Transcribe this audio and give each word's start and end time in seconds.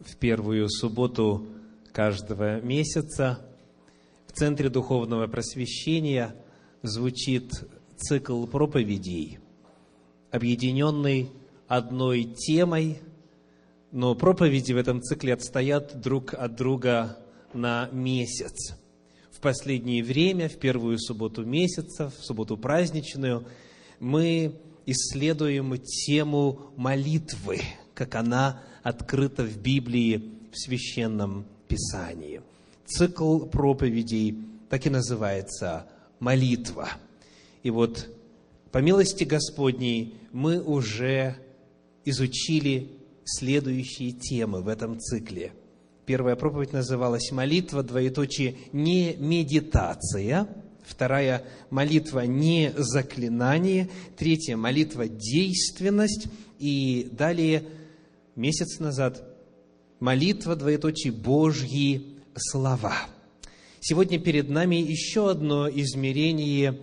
в 0.00 0.16
первую 0.16 0.68
субботу 0.68 1.46
каждого 1.92 2.60
месяца 2.60 3.40
в 4.26 4.32
Центре 4.32 4.68
Духовного 4.68 5.26
Просвещения 5.26 6.34
звучит 6.82 7.52
цикл 7.96 8.46
проповедей, 8.46 9.38
объединенный 10.30 11.30
одной 11.66 12.24
темой, 12.24 12.98
но 13.90 14.14
проповеди 14.14 14.72
в 14.72 14.76
этом 14.76 15.02
цикле 15.02 15.34
отстоят 15.34 16.00
друг 16.00 16.34
от 16.34 16.54
друга 16.54 17.18
на 17.52 17.88
месяц. 17.90 18.76
В 19.32 19.40
последнее 19.40 20.02
время, 20.04 20.48
в 20.48 20.58
первую 20.58 20.98
субботу 20.98 21.44
месяца, 21.44 22.10
в 22.10 22.24
субботу 22.24 22.56
праздничную, 22.56 23.46
мы 23.98 24.60
исследуем 24.86 25.76
тему 25.78 26.72
молитвы, 26.76 27.60
как 27.94 28.14
она 28.14 28.62
открыта 28.82 29.44
в 29.44 29.58
Библии, 29.58 30.22
в 30.52 30.58
Священном 30.58 31.44
Писании. 31.68 32.40
Цикл 32.86 33.40
проповедей 33.40 34.38
так 34.68 34.86
и 34.86 34.90
называется 34.90 35.86
«Молитва». 36.20 36.88
И 37.62 37.70
вот, 37.70 38.08
по 38.72 38.78
милости 38.78 39.24
Господней, 39.24 40.14
мы 40.32 40.60
уже 40.62 41.36
изучили 42.04 42.90
следующие 43.24 44.12
темы 44.12 44.62
в 44.62 44.68
этом 44.68 44.98
цикле. 44.98 45.52
Первая 46.06 46.36
проповедь 46.36 46.72
называлась 46.72 47.30
«Молитва, 47.32 47.82
двоеточие, 47.82 48.56
не 48.72 49.14
медитация», 49.16 50.48
Вторая 50.88 51.44
молитва 51.68 52.20
не 52.20 52.72
заклинание. 52.74 53.90
Третья 54.16 54.56
молитва 54.56 55.06
действенность. 55.06 56.28
И 56.58 57.10
далее 57.12 57.62
месяц 58.38 58.78
назад 58.78 59.22
молитва, 59.98 60.54
двоеточие, 60.54 61.12
Божьи 61.12 62.18
слова. 62.36 62.94
Сегодня 63.80 64.20
перед 64.20 64.48
нами 64.48 64.76
еще 64.76 65.30
одно 65.30 65.68
измерение 65.68 66.80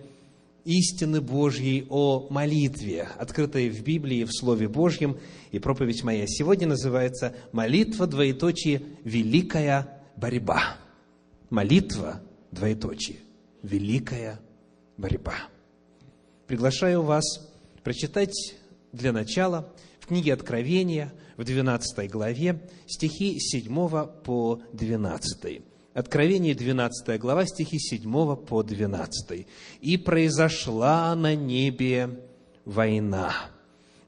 истины 0.64 1.22
Божьей 1.22 1.86
о 1.88 2.26
молитве, 2.28 3.08
открытой 3.18 3.70
в 3.70 3.82
Библии, 3.82 4.24
в 4.24 4.32
Слове 4.32 4.68
Божьем. 4.68 5.16
И 5.50 5.58
проповедь 5.58 6.04
моя 6.04 6.26
сегодня 6.26 6.68
называется 6.68 7.34
«Молитва, 7.52 8.06
двоеточие, 8.06 8.82
великая 9.04 10.02
борьба». 10.16 10.76
Молитва, 11.48 12.20
двоеточие, 12.50 13.16
великая 13.62 14.40
борьба. 14.98 15.34
Приглашаю 16.46 17.02
вас 17.02 17.48
прочитать 17.82 18.56
для 18.92 19.12
начала 19.12 19.72
в 20.00 20.08
книге 20.08 20.34
Откровения– 20.34 21.14
в 21.36 21.44
12 21.44 22.10
главе, 22.10 22.60
стихи 22.86 23.38
7 23.38 24.06
по 24.24 24.60
12. 24.72 25.62
Откровение 25.94 26.54
12 26.54 27.18
глава, 27.20 27.46
стихи 27.46 27.78
7 27.78 28.36
по 28.36 28.62
12. 28.62 29.46
«И 29.80 29.96
произошла 29.96 31.14
на 31.14 31.34
небе 31.34 32.20
война. 32.64 33.32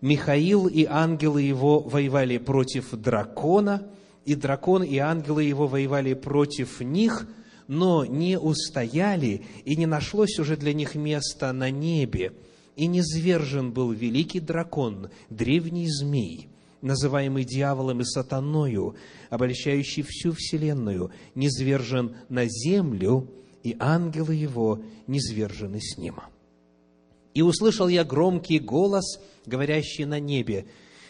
Михаил 0.00 0.66
и 0.66 0.84
ангелы 0.84 1.42
его 1.42 1.80
воевали 1.80 2.38
против 2.38 2.92
дракона, 2.92 3.88
и 4.24 4.34
дракон 4.34 4.82
и 4.82 4.98
ангелы 4.98 5.44
его 5.44 5.66
воевали 5.66 6.14
против 6.14 6.80
них, 6.80 7.26
но 7.66 8.04
не 8.04 8.38
устояли, 8.38 9.44
и 9.64 9.76
не 9.76 9.86
нашлось 9.86 10.38
уже 10.38 10.56
для 10.56 10.72
них 10.72 10.94
места 10.94 11.52
на 11.52 11.70
небе. 11.70 12.32
И 12.76 12.86
низвержен 12.86 13.72
был 13.72 13.90
великий 13.90 14.40
дракон, 14.40 15.10
древний 15.30 15.88
змей, 15.88 16.48
называемый 16.80 17.44
дьяволом 17.44 18.00
и 18.00 18.04
сатаною, 18.04 18.96
обольщающий 19.30 20.02
всю 20.02 20.32
вселенную, 20.32 21.10
низвержен 21.34 22.16
на 22.28 22.46
землю, 22.46 23.28
и 23.62 23.76
ангелы 23.78 24.34
его 24.34 24.80
низвержены 25.06 25.80
с 25.80 25.98
ним. 25.98 26.16
И 27.34 27.42
услышал 27.42 27.88
я 27.88 28.04
громкий 28.04 28.58
голос, 28.58 29.20
говорящий 29.46 30.04
на 30.04 30.20
небе, 30.20 30.66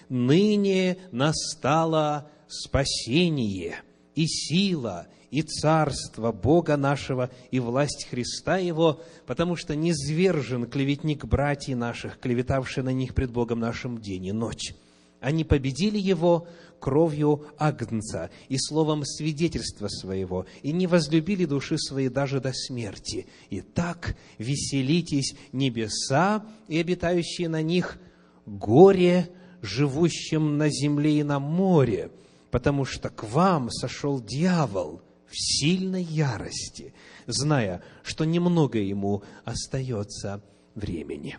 «Ныне 0.08 0.96
настало 1.12 2.30
спасение 2.48 3.82
и 4.14 4.26
сила, 4.26 5.06
и 5.30 5.42
царство 5.42 6.32
Бога 6.32 6.76
нашего, 6.76 7.30
и 7.50 7.60
власть 7.60 8.06
Христа 8.10 8.56
Его, 8.56 9.02
потому 9.26 9.56
что 9.56 9.76
низвержен 9.76 10.66
клеветник 10.66 11.26
братьев 11.26 11.76
наших, 11.76 12.18
клеветавший 12.18 12.82
на 12.82 12.92
них 12.92 13.14
пред 13.14 13.30
Богом 13.30 13.60
нашим 13.60 13.98
день 13.98 14.26
и 14.26 14.32
ночь. 14.32 14.74
Они 15.20 15.44
победили 15.44 15.98
его 15.98 16.46
кровью 16.78 17.44
Агнца 17.58 18.30
и 18.48 18.56
словом 18.56 19.04
свидетельства 19.04 19.88
своего, 19.88 20.46
и 20.62 20.72
не 20.72 20.86
возлюбили 20.86 21.44
души 21.44 21.76
свои 21.76 22.08
даже 22.08 22.40
до 22.40 22.52
смерти. 22.52 23.26
И 23.50 23.60
так 23.60 24.16
веселитесь 24.38 25.34
небеса 25.52 26.46
и 26.68 26.78
обитающие 26.78 27.48
на 27.48 27.62
них, 27.62 27.98
горе 28.46 29.28
живущим 29.60 30.56
на 30.56 30.68
земле 30.68 31.18
и 31.18 31.22
на 31.24 31.40
море, 31.40 32.12
потому 32.52 32.84
что 32.84 33.10
к 33.10 33.24
вам 33.24 33.70
сошел 33.70 34.20
дьявол 34.20 35.02
в 35.26 35.36
сильной 35.36 36.04
ярости, 36.04 36.94
зная, 37.26 37.82
что 38.04 38.24
немного 38.24 38.78
ему 38.78 39.24
остается 39.44 40.42
времени. 40.76 41.38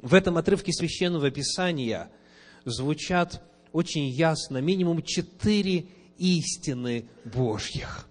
В 0.00 0.14
этом 0.14 0.38
отрывке 0.38 0.72
Священного 0.72 1.30
Писания– 1.30 2.10
звучат 2.64 3.42
очень 3.72 4.08
ясно 4.08 4.58
минимум 4.58 5.02
четыре 5.02 5.86
истины 6.18 7.06
Божьих. 7.24 8.08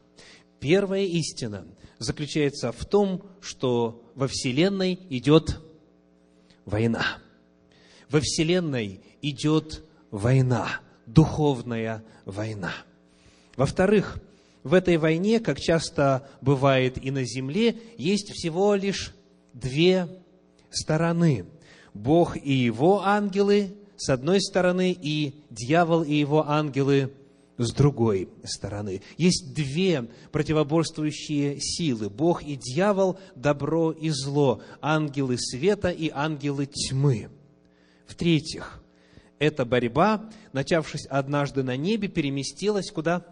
Первая 0.60 1.04
истина 1.04 1.66
заключается 2.00 2.72
в 2.72 2.86
том, 2.86 3.24
что 3.42 4.04
во 4.16 4.28
Вселенной 4.28 5.00
идет 5.10 5.60
война. 6.66 7.18
Во 8.10 8.20
Вселенной 8.20 9.02
идет 9.22 9.84
война, 10.10 10.82
духовная 11.06 12.04
война. 12.26 12.74
Во-вторых, 13.56 14.20
в 14.64 14.74
этой 14.74 14.98
войне, 14.98 15.40
как 15.40 15.60
часто 15.60 16.28
бывает 16.42 17.04
и 17.04 17.12
на 17.12 17.24
земле, 17.24 17.76
есть 17.98 18.32
всего 18.32 18.76
лишь 18.76 19.14
две 19.54 20.08
стороны. 20.70 21.46
Бог 21.94 22.38
и 22.38 22.54
его 22.54 23.02
ангелы 23.04 23.76
с 24.02 24.10
одной 24.10 24.42
стороны 24.42 24.98
и 25.00 25.36
дьявол 25.52 26.02
и 26.02 26.16
его 26.16 26.50
ангелы 26.50 27.14
с 27.60 27.72
другой 27.72 28.30
стороны. 28.44 29.04
Есть 29.16 29.54
две 29.54 30.10
противоборствующие 30.32 31.60
силы. 31.60 32.10
Бог 32.10 32.42
и 32.42 32.56
дьявол, 32.56 33.20
добро 33.36 33.92
и 33.92 34.10
зло, 34.10 34.64
ангелы 34.82 35.38
света 35.38 35.90
и 35.90 36.10
ангелы 36.12 36.66
тьмы. 36.66 37.30
В-третьих, 38.08 38.82
эта 39.38 39.66
борьба, 39.66 40.32
начавшись 40.52 41.06
однажды 41.06 41.62
на 41.62 41.78
небе, 41.78 42.08
переместилась 42.08 42.90
куда? 42.90 43.24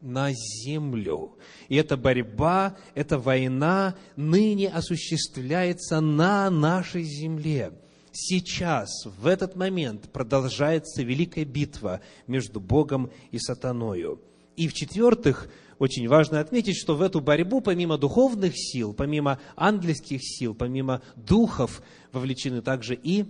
На 0.00 0.30
землю. 0.32 1.36
И 1.68 1.76
эта 1.76 1.98
борьба, 1.98 2.74
эта 2.94 3.18
война 3.18 3.96
ныне 4.16 4.70
осуществляется 4.70 6.00
на 6.00 6.48
нашей 6.48 7.02
земле 7.02 7.74
сейчас, 8.18 8.88
в 9.04 9.26
этот 9.26 9.54
момент, 9.54 10.10
продолжается 10.10 11.02
великая 11.02 11.44
битва 11.44 12.00
между 12.26 12.60
Богом 12.60 13.10
и 13.30 13.38
сатаною. 13.38 14.20
И 14.56 14.66
в-четвертых, 14.66 15.48
очень 15.78 16.08
важно 16.08 16.40
отметить, 16.40 16.76
что 16.76 16.96
в 16.96 17.02
эту 17.02 17.20
борьбу, 17.20 17.60
помимо 17.60 17.96
духовных 17.96 18.54
сил, 18.56 18.92
помимо 18.92 19.38
ангельских 19.54 20.20
сил, 20.22 20.54
помимо 20.54 21.00
духов, 21.14 21.80
вовлечены 22.12 22.60
также 22.60 22.94
и 22.96 23.24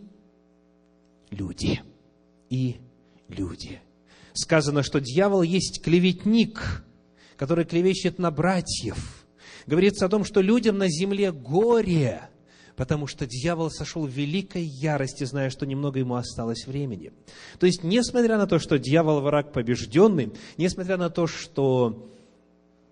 люди. 1.30 1.82
И 2.48 2.76
люди. 3.28 3.80
Сказано, 4.32 4.82
что 4.82 5.00
дьявол 5.00 5.42
есть 5.42 5.82
клеветник, 5.82 6.82
который 7.36 7.66
клевещет 7.66 8.18
на 8.18 8.30
братьев. 8.30 9.26
Говорится 9.66 10.06
о 10.06 10.08
том, 10.08 10.24
что 10.24 10.40
людям 10.40 10.78
на 10.78 10.88
земле 10.88 11.30
горе– 11.30 12.30
потому 12.78 13.08
что 13.08 13.26
дьявол 13.26 13.72
сошел 13.72 14.06
в 14.06 14.10
великой 14.10 14.62
ярости, 14.62 15.24
зная, 15.24 15.50
что 15.50 15.66
немного 15.66 15.98
ему 15.98 16.14
осталось 16.14 16.64
времени. 16.64 17.10
То 17.58 17.66
есть, 17.66 17.82
несмотря 17.82 18.38
на 18.38 18.46
то, 18.46 18.60
что 18.60 18.78
дьявол 18.78 19.20
враг 19.20 19.52
побежденный, 19.52 20.32
несмотря 20.56 20.96
на 20.96 21.10
то, 21.10 21.26
что 21.26 22.08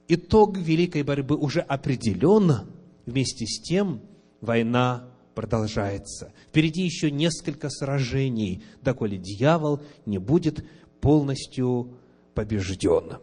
итог 0.09 0.59
великой 0.59 1.05
борьбы 1.05 1.37
уже 1.37 1.61
определен, 1.61 2.67
вместе 3.07 3.47
с 3.47 3.63
тем 3.63 4.01
война 4.41 5.09
продолжается. 5.37 6.33
Впереди 6.49 6.83
еще 6.83 7.13
несколько 7.13 7.71
сражений, 7.71 8.65
доколе 8.83 9.19
дьявол 9.19 9.83
не 10.05 10.19
будет 10.19 10.67
полностью 11.01 11.97
побежден. 12.35 13.19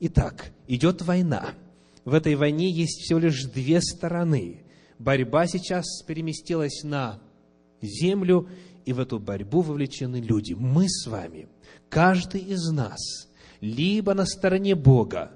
Итак, 0.00 0.50
идет 0.66 1.02
война. 1.02 1.50
В 2.04 2.14
этой 2.14 2.34
войне 2.34 2.68
есть 2.68 3.00
всего 3.00 3.20
лишь 3.20 3.44
две 3.44 3.80
стороны 3.80 4.64
борьба 5.00 5.46
сейчас 5.46 6.02
переместилась 6.06 6.82
на 6.84 7.18
землю, 7.80 8.48
и 8.84 8.92
в 8.92 9.00
эту 9.00 9.18
борьбу 9.18 9.62
вовлечены 9.62 10.16
люди. 10.16 10.52
Мы 10.52 10.88
с 10.88 11.06
вами, 11.06 11.48
каждый 11.88 12.42
из 12.42 12.70
нас, 12.70 13.00
либо 13.60 14.14
на 14.14 14.26
стороне 14.26 14.74
Бога, 14.74 15.32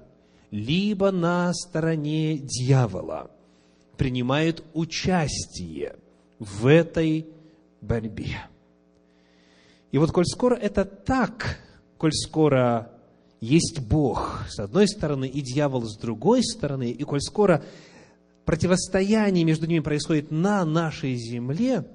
либо 0.51 1.11
на 1.11 1.53
стороне 1.53 2.37
дьявола, 2.37 3.31
принимает 3.97 4.63
участие 4.73 5.95
в 6.39 6.67
этой 6.67 7.27
борьбе. 7.81 8.37
И 9.91 9.97
вот 9.97 10.11
коль 10.11 10.25
скоро 10.25 10.55
это 10.55 10.85
так, 10.85 11.59
коль 11.97 12.13
скоро 12.13 12.91
есть 13.41 13.79
Бог 13.79 14.43
с 14.49 14.59
одной 14.59 14.87
стороны 14.87 15.27
и 15.27 15.41
дьявол 15.41 15.83
с 15.83 15.97
другой 15.97 16.43
стороны, 16.43 16.89
и 16.89 17.03
коль 17.03 17.21
скоро 17.21 17.63
противостояние 18.45 19.43
между 19.43 19.65
ними 19.65 19.79
происходит 19.79 20.31
на 20.31 20.63
нашей 20.65 21.15
земле, 21.15 21.85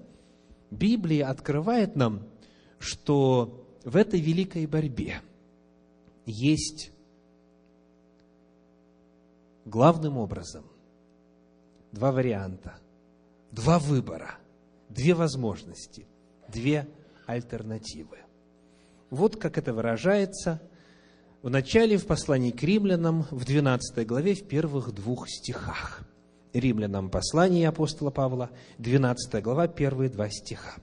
Библия 0.71 1.29
открывает 1.29 1.97
нам, 1.97 2.27
что 2.79 3.67
в 3.85 3.97
этой 3.97 4.21
великой 4.21 4.67
борьбе 4.67 5.21
есть 6.27 6.93
главным 9.65 10.17
образом 10.17 10.65
два 11.93 12.13
варианта, 12.13 12.75
два 13.51 13.79
выбора, 13.79 14.39
две 14.89 15.15
возможности, 15.15 16.07
две 16.49 16.89
альтернативы. 17.27 18.19
Вот 19.11 19.37
как 19.37 19.59
это 19.59 19.73
выражается 19.73 20.61
в 21.43 21.51
начале 21.51 21.97
в 21.97 22.07
послании 22.07 22.51
к 22.51 22.63
римлянам 22.63 23.27
в 23.31 23.45
12 23.45 24.07
главе 24.07 24.35
в 24.35 24.47
первых 24.47 24.93
двух 24.93 25.29
стихах. 25.29 26.05
Римлянам 26.53 27.11
послание 27.11 27.69
апостола 27.69 28.11
Павла, 28.11 28.51
12 28.79 29.43
глава, 29.43 29.69
первые 29.69 30.11
два 30.11 30.29
стиха. 30.31 30.75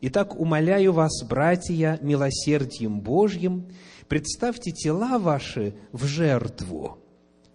«Итак, 0.00 0.38
умоляю 0.38 0.92
вас, 0.92 1.22
братья, 1.22 1.98
милосердием 2.02 3.00
Божьим, 3.00 3.68
представьте 4.08 4.70
тела 4.72 5.18
ваши 5.18 5.74
в 5.92 6.04
жертву, 6.04 6.98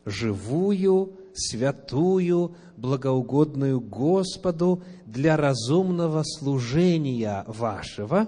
живую, 0.05 1.19
святую, 1.33 2.55
благоугодную 2.77 3.79
Господу 3.79 4.83
для 5.05 5.37
разумного 5.37 6.23
служения 6.23 7.43
вашего, 7.47 8.27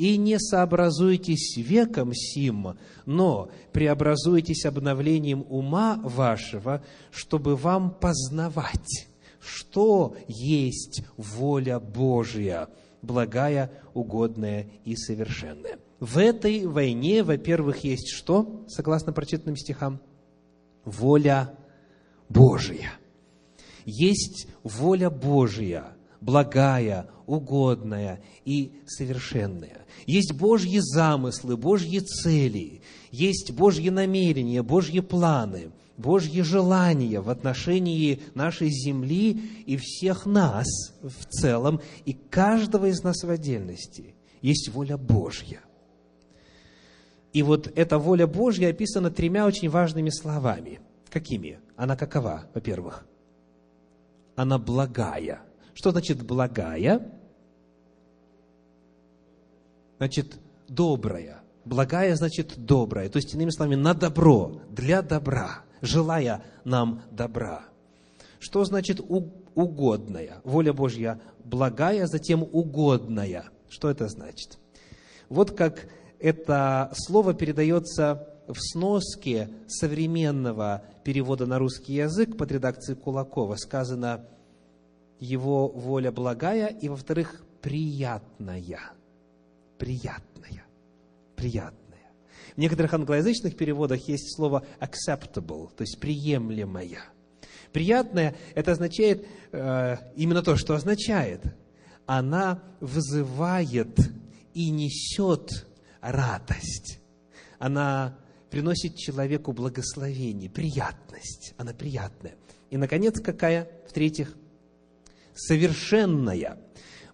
и 0.00 0.16
не 0.16 0.38
сообразуйтесь 0.38 1.58
веком 1.58 2.14
сим, 2.14 2.78
но 3.04 3.50
преобразуйтесь 3.70 4.64
обновлением 4.64 5.44
ума 5.50 6.00
вашего, 6.02 6.82
чтобы 7.10 7.54
вам 7.54 7.90
познавать, 7.90 9.08
что 9.40 10.16
есть 10.26 11.02
воля 11.18 11.78
Божья, 11.78 12.68
благая, 13.02 13.70
угодная 13.92 14.70
и 14.86 14.96
совершенная. 14.96 15.78
В 15.98 16.16
этой 16.16 16.64
войне, 16.64 17.22
во-первых, 17.22 17.84
есть 17.84 18.08
что, 18.08 18.64
согласно 18.68 19.12
прочитанным 19.12 19.56
стихам? 19.58 20.00
Воля 20.86 21.52
Божия. 22.30 22.94
Есть 23.84 24.48
воля 24.62 25.10
Божия, 25.10 25.94
благая, 26.20 27.08
угодная 27.26 28.20
и 28.44 28.80
совершенная. 28.86 29.86
Есть 30.06 30.32
Божьи 30.32 30.78
замыслы, 30.80 31.56
Божьи 31.56 31.98
цели, 32.00 32.82
есть 33.10 33.52
Божьи 33.52 33.88
намерения, 33.88 34.62
Божьи 34.62 35.00
планы, 35.00 35.72
Божьи 35.96 36.40
желания 36.42 37.20
в 37.20 37.28
отношении 37.28 38.22
нашей 38.34 38.70
земли 38.70 39.32
и 39.66 39.76
всех 39.76 40.26
нас 40.26 40.66
в 41.02 41.26
целом, 41.26 41.80
и 42.04 42.14
каждого 42.14 42.86
из 42.86 43.02
нас 43.02 43.22
в 43.22 43.30
отдельности. 43.30 44.14
Есть 44.40 44.70
воля 44.70 44.96
Божья. 44.96 45.60
И 47.32 47.42
вот 47.42 47.70
эта 47.76 47.98
воля 47.98 48.26
Божья 48.26 48.70
описана 48.70 49.10
тремя 49.10 49.46
очень 49.46 49.68
важными 49.68 50.10
словами. 50.10 50.80
Какими? 51.10 51.60
Она 51.76 51.96
какова, 51.96 52.46
во-первых? 52.54 53.06
Она 54.36 54.58
благая. 54.58 55.42
Что 55.80 55.92
значит 55.92 56.22
благая? 56.22 57.10
Значит, 59.96 60.36
добрая. 60.68 61.40
Благая 61.64 62.14
значит 62.16 62.66
добрая. 62.66 63.08
То 63.08 63.16
есть, 63.16 63.32
иными 63.32 63.48
словами, 63.48 63.76
на 63.76 63.94
добро, 63.94 64.60
для 64.68 65.00
добра, 65.00 65.62
желая 65.80 66.44
нам 66.64 67.00
добра. 67.10 67.64
Что 68.40 68.62
значит 68.66 69.00
угодная? 69.54 70.42
Воля 70.44 70.74
Божья 70.74 71.18
благая, 71.44 72.06
затем 72.06 72.42
угодная. 72.42 73.44
Что 73.70 73.88
это 73.88 74.06
значит? 74.08 74.58
Вот 75.30 75.52
как 75.52 75.88
это 76.18 76.92
слово 76.94 77.32
передается 77.32 78.28
в 78.46 78.58
сноске 78.58 79.48
современного 79.66 80.82
перевода 81.04 81.46
на 81.46 81.58
русский 81.58 81.94
язык 81.94 82.36
под 82.36 82.52
редакцией 82.52 82.98
Кулакова. 82.98 83.56
Сказано 83.56 84.26
«его 85.20 85.68
воля 85.68 86.10
благая» 86.10 86.66
и, 86.66 86.88
во-вторых, 86.88 87.44
«приятная». 87.60 88.80
Приятная. 89.78 90.64
Приятная. 91.36 91.80
В 92.54 92.58
некоторых 92.58 92.92
англоязычных 92.92 93.56
переводах 93.56 94.08
есть 94.08 94.34
слово 94.36 94.66
acceptable, 94.80 95.70
то 95.76 95.82
есть 95.82 95.98
приемлемая. 96.00 97.04
Приятная– 97.72 98.34
это 98.54 98.72
означает 98.72 99.26
э, 99.52 99.96
именно 100.16 100.42
то, 100.42 100.56
что 100.56 100.74
означает. 100.74 101.42
Она 102.04 102.62
вызывает 102.80 103.98
и 104.52 104.70
несет 104.70 105.66
радость. 106.00 106.98
Она 107.58 108.18
приносит 108.50 108.96
человеку 108.96 109.52
благословение, 109.52 110.50
приятность. 110.50 111.54
Она 111.56 111.72
приятная. 111.72 112.34
И, 112.70 112.76
наконец, 112.76 113.20
какая? 113.20 113.68
В-третьих, 113.88 114.34
совершенная. 115.34 116.58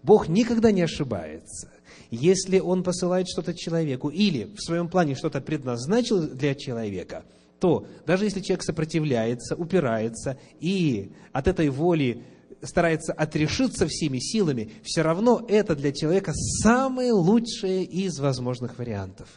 Бог 0.03 0.27
никогда 0.27 0.71
не 0.71 0.81
ошибается. 0.81 1.71
Если 2.09 2.59
Он 2.59 2.83
посылает 2.83 3.27
что-то 3.27 3.53
человеку 3.53 4.09
или 4.09 4.45
в 4.45 4.61
своем 4.61 4.87
плане 4.87 5.15
что-то 5.15 5.41
предназначил 5.41 6.21
для 6.21 6.55
человека, 6.55 7.25
то 7.59 7.87
даже 8.05 8.25
если 8.25 8.39
человек 8.41 8.63
сопротивляется, 8.63 9.55
упирается 9.55 10.37
и 10.59 11.11
от 11.33 11.47
этой 11.47 11.69
воли 11.69 12.23
старается 12.61 13.13
отрешиться 13.13 13.87
всеми 13.87 14.19
силами, 14.19 14.71
все 14.83 15.01
равно 15.01 15.45
это 15.47 15.75
для 15.75 15.91
человека 15.91 16.33
самое 16.33 17.11
лучшее 17.11 17.83
из 17.83 18.19
возможных 18.19 18.77
вариантов. 18.77 19.29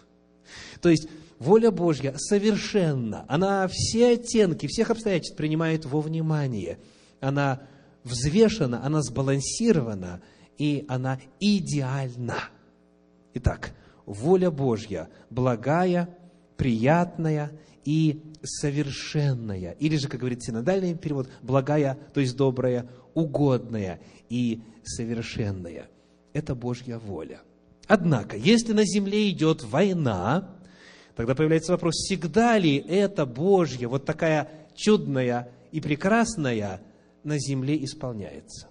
То 0.80 0.88
есть 0.88 1.08
воля 1.38 1.70
Божья 1.70 2.14
совершенна, 2.16 3.24
она 3.28 3.68
все 3.68 4.12
оттенки, 4.12 4.66
всех 4.66 4.90
обстоятельств 4.90 5.36
принимает 5.36 5.84
во 5.84 6.00
внимание. 6.00 6.78
Она 7.20 7.62
взвешена, 8.04 8.84
она 8.84 9.02
сбалансирована, 9.02 10.20
и 10.58 10.84
она 10.88 11.18
идеальна. 11.38 12.36
Итак, 13.34 13.72
воля 14.06 14.50
Божья 14.50 15.08
благая, 15.30 16.08
приятная 16.56 17.52
и 17.84 18.22
совершенная. 18.42 19.72
Или 19.72 19.96
же, 19.96 20.08
как 20.08 20.20
говорит 20.20 20.42
синодальный 20.42 20.94
перевод, 20.94 21.28
благая, 21.42 21.98
то 22.12 22.20
есть 22.20 22.36
добрая, 22.36 22.88
угодная 23.14 24.00
и 24.28 24.62
совершенная. 24.84 25.88
Это 26.32 26.54
Божья 26.54 26.98
воля. 26.98 27.40
Однако, 27.86 28.36
если 28.36 28.72
на 28.72 28.84
земле 28.84 29.30
идет 29.30 29.64
война, 29.64 30.56
тогда 31.16 31.34
появляется 31.34 31.72
вопрос, 31.72 31.94
всегда 31.96 32.56
ли 32.58 32.76
это 32.76 33.26
Божья, 33.26 33.88
вот 33.88 34.04
такая 34.04 34.48
чудная 34.76 35.50
и 35.72 35.80
прекрасная 35.80 36.80
на 37.24 37.38
земле 37.38 37.82
исполняется? 37.84 38.68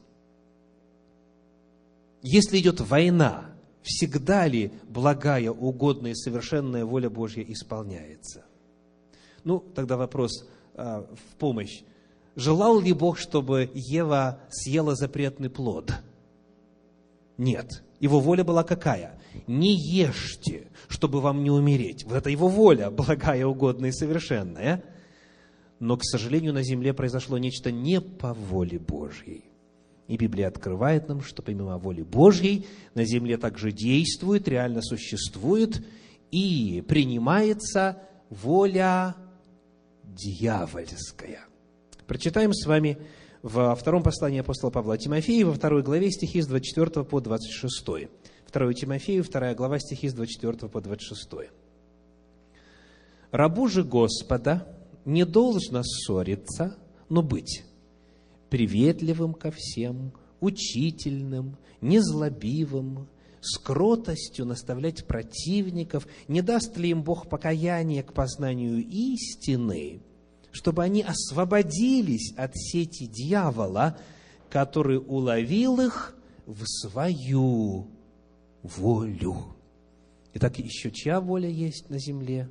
Если 2.22 2.60
идет 2.60 2.82
война, 2.82 3.56
всегда 3.82 4.48
ли 4.48 4.72
благая, 4.88 5.52
угодная 5.52 6.14
совершенная 6.16 6.86
воля 6.86 7.10
Божья 7.10 7.44
исполняется? 7.44 8.46
Ну, 9.44 9.60
тогда 9.60 9.98
вопрос 9.98 10.46
а, 10.76 11.06
в 11.14 11.36
помощь. 11.38 11.82
Желал 12.36 12.80
ли 12.80 12.94
Бог, 12.94 13.18
чтобы 13.18 13.70
Ева 13.74 14.40
съела 14.50 14.96
запретный 14.96 15.50
плод? 15.50 15.94
Нет. 17.38 17.84
Его 18.00 18.20
воля 18.20 18.44
была 18.44 18.64
какая? 18.64 19.20
Не 19.48 19.74
ешьте, 19.74 20.68
чтобы 20.88 21.22
вам 21.22 21.44
не 21.44 21.52
умереть. 21.52 22.04
Вот 22.06 22.16
это 22.16 22.30
его 22.30 22.48
воля, 22.48 22.90
благая, 22.90 23.46
угодная 23.46 23.90
и 23.90 23.94
совершенная. 23.94 24.84
Но, 25.80 25.96
к 25.96 26.04
сожалению, 26.04 26.54
на 26.54 26.62
земле 26.62 26.94
произошло 26.94 27.38
нечто 27.38 27.72
не 27.72 28.02
по 28.02 28.34
воле 28.34 28.80
Божьей. 28.80 29.46
И 30.08 30.18
Библия 30.18 30.48
открывает 30.48 31.08
нам, 31.08 31.22
что 31.22 31.42
помимо 31.42 31.78
воли 31.78 32.02
Божьей 32.02 32.66
на 32.96 33.06
земле 33.06 33.38
также 33.38 33.72
действует, 33.72 34.48
реально 34.48 34.82
существует 34.82 35.86
и 36.32 36.84
принимается 36.88 38.02
воля 38.30 39.16
дьявольская. 40.04 41.46
Прочитаем 42.08 42.54
с 42.54 42.66
вами 42.66 42.98
во 43.44 43.76
втором 43.76 44.04
послании 44.04 44.40
апостола 44.40 44.72
Павла 44.72 44.98
Тимофея, 44.98 45.46
во 45.46 45.54
второй 45.54 45.84
главе 45.84 46.12
стихи 46.12 46.42
с 46.42 46.48
24 46.48 47.06
по 47.06 47.22
26. 47.22 47.86
2 48.52 48.74
Тимофею, 48.74 49.24
вторая 49.24 49.56
глава, 49.56 49.80
стихи 49.80 50.10
с 50.10 50.14
24 50.14 50.70
по 50.70 50.82
26. 50.82 51.52
«Рабу 53.32 53.68
же 53.68 53.84
Господа 53.84 54.68
не 55.10 55.26
должно 55.26 55.82
ссориться, 55.84 56.78
но 57.10 57.22
быть 57.22 57.64
приветливым 58.50 59.34
ко 59.34 59.52
всем, 59.52 60.14
учительным, 60.40 61.58
незлобивым, 61.82 63.08
с 63.42 63.58
кротостью 63.58 64.46
наставлять 64.46 65.06
противников, 65.06 66.08
не 66.28 66.42
даст 66.42 66.78
ли 66.78 66.90
им 66.90 67.04
Бог 67.04 67.30
покаяние 67.30 68.04
к 68.04 68.14
познанию 68.14 68.86
истины, 68.86 70.02
чтобы 70.52 70.84
они 70.84 71.02
освободились 71.02 72.34
от 72.36 72.56
сети 72.56 73.06
дьявола, 73.08 73.98
который 74.50 74.98
уловил 74.98 75.80
их 75.80 76.18
в 76.46 76.66
свою 76.66 77.88
волю. 78.62 79.56
Итак, 80.34 80.60
еще 80.60 80.92
чья 80.92 81.22
воля 81.22 81.50
есть 81.50 81.90
на 81.90 81.98
земле? 81.98 82.50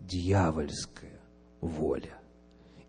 Дьявольская 0.00 1.15
воля. 1.60 2.18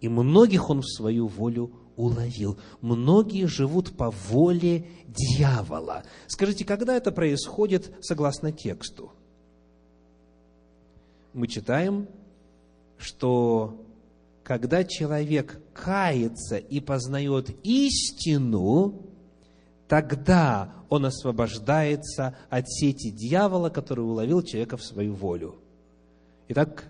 И 0.02 0.10
многих 0.10 0.70
он 0.70 0.82
в 0.82 0.88
свою 0.88 1.28
волю 1.28 1.72
уловил. 1.96 2.58
Многие 2.82 3.48
живут 3.48 3.98
по 3.98 4.12
воле 4.12 4.86
дьявола. 5.08 6.04
Скажите, 6.28 6.64
когда 6.64 6.96
это 6.96 7.12
происходит 7.12 7.92
согласно 8.02 8.52
тексту? 8.52 9.12
Мы 11.34 11.48
читаем, 11.48 12.08
что 12.98 13.84
когда 14.44 14.84
человек 14.84 15.60
кается 15.74 16.58
и 16.58 16.80
познает 16.80 17.50
истину, 17.64 19.02
тогда 19.88 20.74
он 20.90 21.06
освобождается 21.06 22.38
от 22.50 22.70
сети 22.70 23.12
дьявола, 23.12 23.70
который 23.70 24.06
уловил 24.06 24.42
человека 24.42 24.78
в 24.78 24.84
свою 24.84 25.14
волю. 25.14 25.56
Итак, 26.48 26.90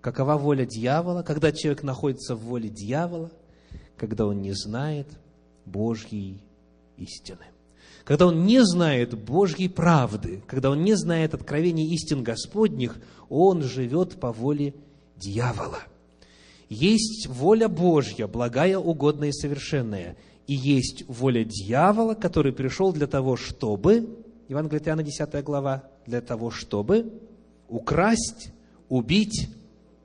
какова 0.00 0.36
воля 0.36 0.64
дьявола? 0.64 1.22
Когда 1.22 1.52
человек 1.52 1.82
находится 1.82 2.34
в 2.34 2.40
воле 2.40 2.68
дьявола– 2.68 3.30
когда 3.98 4.26
он 4.26 4.40
не 4.40 4.52
знает 4.52 5.08
Божьей 5.66 6.40
истины. 6.96 7.44
Когда 8.04 8.26
он 8.26 8.46
не 8.46 8.64
знает 8.64 9.12
Божьей 9.18 9.68
правды, 9.68 10.42
когда 10.46 10.70
он 10.70 10.82
не 10.82 10.94
знает 10.94 11.34
откровений 11.34 11.92
истин 11.92 12.22
Господних, 12.22 12.96
он 13.28 13.62
живет 13.62 14.18
по 14.18 14.32
воле 14.32 14.74
дьявола. 15.16 15.80
Есть 16.70 17.26
воля 17.26 17.68
Божья, 17.68 18.26
благая, 18.26 18.78
угодная 18.78 19.28
и 19.28 19.32
совершенная, 19.32 20.16
и 20.46 20.54
есть 20.54 21.04
воля 21.08 21.44
дьявола, 21.44 22.14
который 22.14 22.52
пришел 22.52 22.92
для 22.92 23.06
того, 23.06 23.36
чтобы, 23.36 24.08
Евангелие 24.48 24.80
от 24.80 24.88
Иоанна, 24.88 25.02
10 25.02 25.44
глава, 25.44 25.84
для 26.06 26.22
того, 26.22 26.50
чтобы 26.50 27.12
украсть, 27.68 28.52
убить 28.88 29.50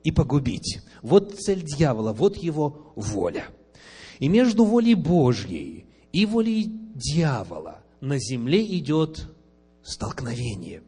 и 0.04 0.12
погубить. 0.12 0.80
Вот 1.02 1.34
цель 1.40 1.62
дьявола, 1.62 2.12
вот 2.12 2.36
его 2.36 2.92
воля– 2.94 3.46
и 4.18 4.28
между 4.28 4.64
волей 4.64 4.94
Божьей 4.94 5.86
и 6.12 6.26
волей 6.26 6.64
дьявола 6.94 7.82
на 8.00 8.18
земле 8.18 8.64
идет 8.78 9.28
столкновение, 9.82 10.82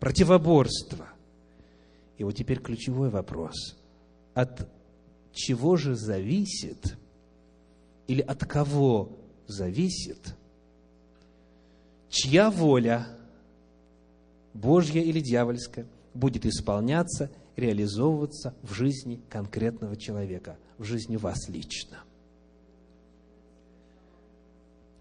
противоборство. 0.00 1.08
И 2.16 2.24
вот 2.24 2.32
теперь 2.32 2.60
ключевой 2.60 3.10
вопрос. 3.10 3.76
От 4.34 4.68
чего 5.32 5.76
же 5.76 5.94
зависит 5.94 6.96
или 8.06 8.20
от 8.20 8.44
кого 8.44 9.18
зависит, 9.46 10.34
чья 12.08 12.50
воля, 12.50 13.06
Божья 14.52 15.00
или 15.00 15.20
дьявольская, 15.20 15.86
будет 16.12 16.46
исполняться, 16.46 17.30
реализовываться 17.56 18.54
в 18.62 18.74
жизни 18.74 19.20
конкретного 19.28 19.96
человека, 19.96 20.58
в 20.78 20.84
жизни 20.84 21.16
вас 21.16 21.48
лично– 21.48 22.02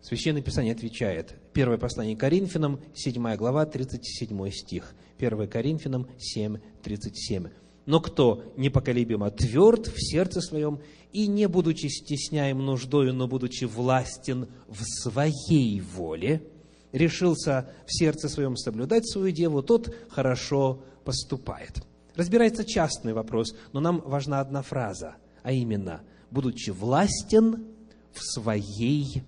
Священное 0.04 0.42
Писание 0.42 0.74
отвечает. 0.74 1.34
Первое 1.54 1.78
послание 1.78 2.18
Коринфянам, 2.18 2.82
7 2.94 3.36
глава, 3.38 3.66
37 3.66 4.52
стих. 4.52 4.94
1 5.18 5.48
Коринфянам 5.48 6.08
7, 6.20 6.58
37. 6.84 7.48
«Но 7.86 8.02
кто 8.02 8.44
непоколебимо 8.58 9.32
тверд 9.32 9.88
в 9.88 9.96
сердце 9.98 10.42
своем, 10.42 10.82
и 11.14 11.28
не 11.28 11.48
будучи 11.48 11.88
стесняем 11.88 12.66
нуждою, 12.66 13.14
но 13.14 13.30
будучи 13.30 13.64
властен 13.64 14.50
в 14.68 14.84
своей 14.84 15.80
воле, 15.80 16.44
решился 16.92 17.70
в 17.88 17.94
сердце 17.94 18.28
своем 18.28 18.58
соблюдать 18.58 19.10
свою 19.10 19.32
деву, 19.32 19.64
тот 19.64 19.96
хорошо 20.10 20.84
поступает». 21.06 21.82
Разбирается 22.16 22.64
частный 22.64 23.14
вопрос, 23.14 23.56
но 23.72 23.80
нам 23.80 24.02
важна 24.06 24.40
одна 24.40 24.62
фраза, 24.62 25.16
а 25.42 25.52
именно, 25.52 26.02
будучи 26.30 26.70
властен 26.70 27.66
в 28.12 28.22
своей 28.22 29.24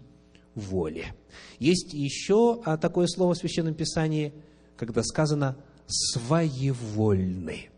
воле. 0.54 1.16
Есть 1.60 1.94
еще 1.94 2.62
а, 2.64 2.78
такое 2.78 3.08
слово 3.08 3.34
в 3.34 3.38
Священном 3.38 3.74
Писании, 3.74 4.34
когда 4.78 5.04
сказано 5.04 5.58
«своевольны». 5.88 7.70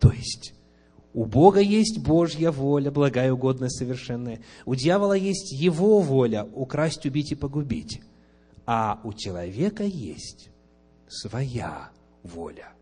То 0.00 0.10
есть, 0.10 0.54
у 1.14 1.24
Бога 1.24 1.60
есть 1.60 1.98
Божья 1.98 2.50
воля, 2.50 2.90
благая, 2.90 3.32
угодная, 3.32 3.70
совершенная. 3.70 4.40
У 4.66 4.74
дьявола 4.74 5.14
есть 5.14 5.52
его 5.52 6.00
воля– 6.00 6.46
украсть, 6.54 7.06
убить 7.06 7.32
и 7.32 7.34
погубить. 7.34 8.02
А 8.66 9.00
у 9.02 9.12
человека 9.12 9.84
есть 9.84 10.50
своя 11.08 11.90
воля. 12.22 12.75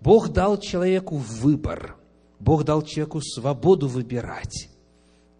Бог 0.00 0.30
дал 0.30 0.58
человеку 0.58 1.16
выбор. 1.16 1.96
Бог 2.38 2.64
дал 2.64 2.82
человеку 2.82 3.20
свободу 3.20 3.86
выбирать 3.86 4.70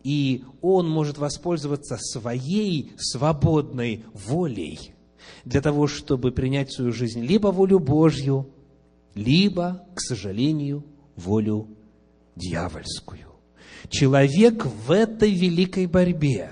и 0.03 0.45
он 0.61 0.89
может 0.89 1.19
воспользоваться 1.19 1.97
своей 1.99 2.93
свободной 2.97 4.05
волей 4.15 4.95
для 5.45 5.61
того, 5.61 5.87
чтобы 5.87 6.33
принять 6.33 6.71
в 6.71 6.75
свою 6.75 6.93
жизнь 6.93 7.23
либо 7.23 7.49
волю 7.49 7.79
Божью, 7.79 8.51
либо, 9.15 9.85
к 9.95 10.01
сожалению, 10.01 10.85
волю 11.17 11.69
дьявольскую. 12.37 13.27
Человек 13.89 14.67
в 14.67 14.91
этой 14.91 15.33
великой 15.33 15.87
борьбе 15.87 16.51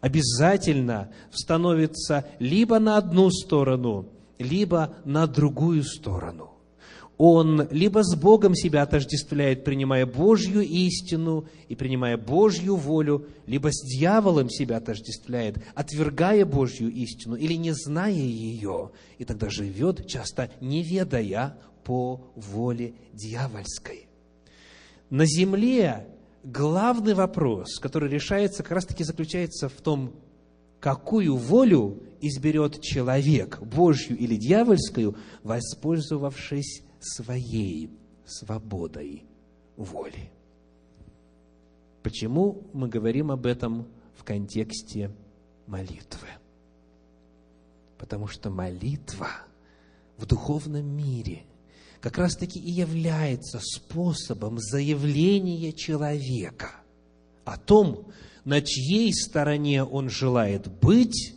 обязательно 0.00 1.10
становится 1.32 2.26
либо 2.38 2.78
на 2.78 2.96
одну 2.96 3.30
сторону, 3.30 4.08
либо 4.38 4.94
на 5.04 5.26
другую 5.26 5.82
сторону 5.82 6.57
он 7.18 7.66
либо 7.72 8.04
с 8.04 8.14
Богом 8.14 8.54
себя 8.54 8.82
отождествляет, 8.82 9.64
принимая 9.64 10.06
Божью 10.06 10.62
истину 10.62 11.46
и 11.66 11.74
принимая 11.74 12.16
Божью 12.16 12.76
волю, 12.76 13.26
либо 13.46 13.70
с 13.72 13.82
дьяволом 13.82 14.48
себя 14.48 14.76
отождествляет, 14.76 15.58
отвергая 15.74 16.46
Божью 16.46 16.90
истину 16.90 17.34
или 17.34 17.54
не 17.54 17.72
зная 17.72 18.12
ее, 18.12 18.92
и 19.18 19.24
тогда 19.24 19.50
живет, 19.50 20.06
часто 20.06 20.50
не 20.60 20.84
ведая 20.84 21.58
по 21.82 22.30
воле 22.36 22.94
дьявольской. 23.12 24.06
На 25.10 25.26
земле 25.26 26.06
главный 26.44 27.14
вопрос, 27.14 27.80
который 27.80 28.08
решается, 28.08 28.62
как 28.62 28.72
раз-таки 28.72 29.02
заключается 29.02 29.68
в 29.68 29.80
том, 29.80 30.12
какую 30.78 31.34
волю 31.34 32.00
изберет 32.20 32.80
человек, 32.80 33.60
Божью 33.60 34.16
или 34.16 34.36
дьявольскую, 34.36 35.16
воспользовавшись 35.42 36.82
своей 37.00 37.90
свободой 38.26 39.24
воли. 39.76 40.30
Почему 42.02 42.62
мы 42.72 42.88
говорим 42.88 43.30
об 43.30 43.46
этом 43.46 43.86
в 44.14 44.24
контексте 44.24 45.10
молитвы? 45.66 46.28
Потому 47.98 48.28
что 48.28 48.50
молитва 48.50 49.28
в 50.16 50.26
духовном 50.26 50.86
мире 50.86 51.42
как 52.00 52.18
раз-таки 52.18 52.60
и 52.60 52.70
является 52.70 53.58
способом 53.60 54.58
заявления 54.58 55.72
человека 55.72 56.70
о 57.44 57.56
том, 57.56 58.06
на 58.44 58.62
чьей 58.62 59.12
стороне 59.12 59.82
он 59.84 60.08
желает 60.08 60.68
быть, 60.80 61.34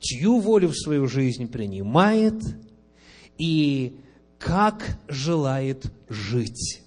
чью 0.00 0.40
волю 0.40 0.68
в 0.68 0.76
свою 0.76 1.06
жизнь 1.06 1.48
принимает, 1.48 2.42
и 3.38 4.00
как 4.42 4.98
желает 5.08 5.86
жить. 6.08 6.82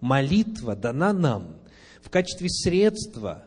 Молитва 0.00 0.74
дана 0.74 1.12
нам 1.12 1.56
в 2.02 2.10
качестве 2.10 2.48
средства 2.50 3.44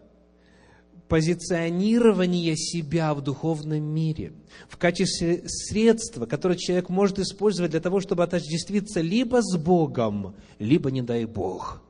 позиционирования 1.10 2.56
себя 2.56 3.14
в 3.14 3.22
духовном 3.22 3.84
мире, 3.84 4.32
в 4.70 4.78
качестве 4.78 5.44
средства, 5.48 6.26
которое 6.26 6.56
человек 6.56 6.90
может 6.90 7.20
использовать 7.20 7.72
для 7.72 7.80
того, 7.82 8.00
чтобы 8.00 8.24
отождествиться 8.24 9.02
либо 9.02 9.42
с 9.42 9.58
Богом, 9.58 10.36
либо, 10.60 10.90
не 10.92 11.02
дай 11.02 11.26
Бог, 11.26 11.82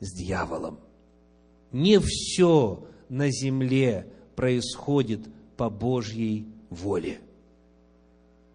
с 0.00 0.14
дьяволом. 0.14 0.78
Не 1.72 1.98
все 1.98 2.86
на 3.08 3.30
земле 3.30 4.06
происходит 4.36 5.20
по 5.56 5.68
Божьей 5.68 6.46
воле. 6.70 7.18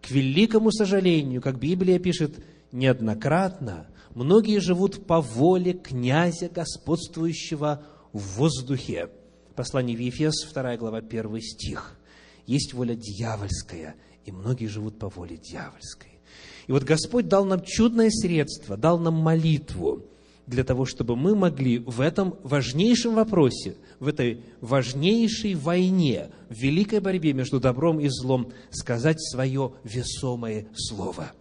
К 0.03 0.12
великому 0.12 0.69
сожалению, 0.72 1.41
как 1.41 1.60
Библия 1.60 1.98
пишет 1.98 2.43
неоднократно, 2.74 3.88
многие 4.13 4.60
живут 4.60 5.07
по 5.07 5.22
воле 5.22 5.72
князя, 5.72 6.50
господствующего 6.50 7.86
в 8.12 8.38
воздухе. 8.38 9.10
Послание 9.55 9.95
в 9.95 10.01
Ефес, 10.01 10.43
2 10.51 10.75
глава, 10.75 10.98
1 10.98 11.39
стих. 11.39 11.98
Есть 12.45 12.74
воля 12.74 12.95
дьявольская, 12.95 13.95
и 14.25 14.31
многие 14.33 14.65
живут 14.65 15.00
по 15.00 15.07
воле 15.07 15.38
дьявольской. 15.38 16.19
И 16.67 16.74
вот 16.74 16.83
Господь 16.83 17.29
дал 17.29 17.45
нам 17.45 17.62
чудное 17.63 18.10
средство, 18.10 18.75
дал 18.75 19.00
нам 19.00 19.13
молитву, 19.13 20.05
для 20.45 20.63
того, 20.63 20.85
чтобы 20.85 21.15
мы 21.15 21.35
могли 21.35 21.79
в 21.79 22.01
этом 22.01 22.35
важнейшем 22.43 23.15
вопросе, 23.15 23.75
в 24.00 24.07
этой 24.07 24.41
важнейшей 24.62 25.55
войне, 25.55 26.29
в 26.50 26.55
великой 26.55 27.00
борьбе 27.00 27.33
между 27.33 27.59
добром 27.59 28.00
и 28.00 28.09
злом 28.09 28.51
сказать 28.69 29.21
свое 29.21 29.73
весомое 29.83 30.67
слово. 30.75 31.31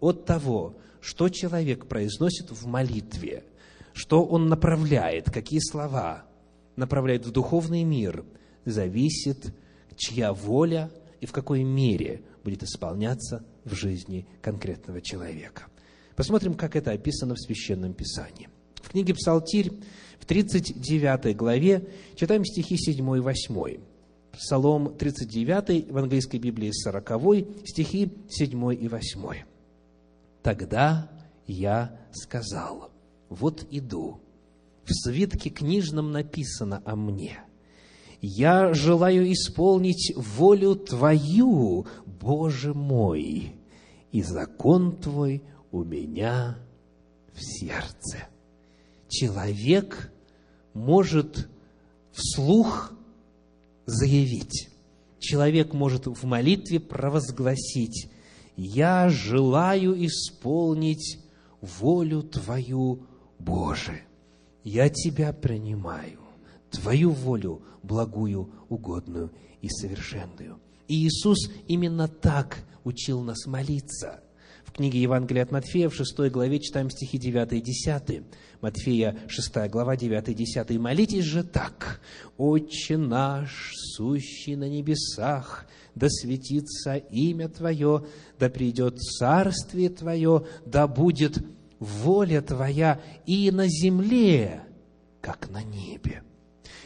От 0.00 0.26
того, 0.26 0.74
что 1.00 1.28
человек 1.28 1.86
произносит 1.86 2.50
в 2.50 2.66
молитве, 2.66 3.44
что 3.94 4.24
он 4.24 4.46
направляет, 4.48 5.30
какие 5.30 5.60
слова 5.60 6.24
направляет 6.76 7.26
в 7.26 7.32
духовный 7.32 7.84
мир, 7.84 8.24
зависит, 8.64 9.54
чья 9.96 10.32
воля 10.32 10.90
и 11.20 11.26
в 11.26 11.32
какой 11.32 11.62
мере 11.62 12.22
будет 12.44 12.62
исполняться 12.62 13.44
в 13.64 13.74
жизни 13.74 14.26
конкретного 14.42 15.00
человека. 15.00 15.69
Посмотрим, 16.20 16.52
как 16.52 16.76
это 16.76 16.90
описано 16.90 17.34
в 17.34 17.40
Священном 17.40 17.94
Писании. 17.94 18.50
В 18.74 18.90
книге 18.90 19.14
Псалтирь, 19.14 19.72
в 20.18 20.26
39 20.26 21.34
главе, 21.34 21.88
читаем 22.14 22.44
стихи 22.44 22.76
7 22.76 23.16
и 23.16 23.20
8. 23.20 23.80
Псалом 24.30 24.94
39 24.98 25.90
в 25.90 25.96
английской 25.96 26.36
Библии 26.36 26.72
40, 26.72 27.66
стихи 27.66 28.12
7 28.28 28.74
и 28.74 28.86
8. 28.86 29.44
«Тогда 30.42 31.10
я 31.46 31.98
сказал, 32.12 32.90
вот 33.30 33.66
иду, 33.70 34.20
в 34.84 34.92
свитке 34.92 35.48
книжном 35.48 36.12
написано 36.12 36.82
о 36.84 36.96
мне. 36.96 37.40
Я 38.20 38.74
желаю 38.74 39.32
исполнить 39.32 40.12
волю 40.14 40.76
Твою, 40.76 41.86
Боже 42.04 42.74
мой, 42.74 43.54
и 44.12 44.22
закон 44.22 44.96
Твой 44.98 45.42
у 45.70 45.84
меня 45.84 46.58
в 47.32 47.40
сердце. 47.40 48.28
Человек 49.08 50.12
может 50.74 51.48
вслух 52.12 52.92
заявить, 53.86 54.68
человек 55.18 55.72
может 55.72 56.06
в 56.06 56.24
молитве 56.24 56.80
провозгласить, 56.80 58.10
«Я 58.56 59.08
желаю 59.08 60.04
исполнить 60.06 61.18
волю 61.60 62.22
Твою, 62.22 63.06
Боже. 63.38 64.02
Я 64.64 64.90
Тебя 64.90 65.32
принимаю, 65.32 66.20
Твою 66.70 67.10
волю 67.10 67.62
благую, 67.82 68.52
угодную 68.68 69.32
и 69.62 69.68
совершенную». 69.68 70.60
И 70.88 71.06
Иисус 71.06 71.50
именно 71.68 72.08
так 72.08 72.64
учил 72.84 73.22
нас 73.22 73.46
молиться. 73.46 74.22
В 74.70 74.72
книге 74.74 75.02
Евангелия 75.02 75.42
от 75.42 75.50
Матфея 75.50 75.88
в 75.88 75.94
6 75.96 76.30
главе 76.30 76.60
читаем 76.60 76.90
стихи 76.90 77.18
9 77.18 77.52
и 77.54 77.60
10. 77.60 78.22
Матфея 78.60 79.18
6 79.26 79.68
глава 79.68 79.96
9 79.96 80.28
и 80.28 80.34
10. 80.34 80.78
«Молитесь 80.78 81.24
же 81.24 81.42
так, 81.42 82.00
Отче 82.38 82.96
наш, 82.96 83.72
сущий 83.74 84.54
на 84.54 84.68
небесах, 84.68 85.66
да 85.96 86.08
светится 86.08 86.94
имя 86.94 87.48
Твое, 87.48 88.04
да 88.38 88.48
придет 88.48 89.00
царствие 89.00 89.90
Твое, 89.90 90.46
да 90.64 90.86
будет 90.86 91.42
воля 91.80 92.40
Твоя 92.40 93.00
и 93.26 93.50
на 93.50 93.66
земле, 93.66 94.62
как 95.20 95.50
на 95.50 95.64
небе». 95.64 96.22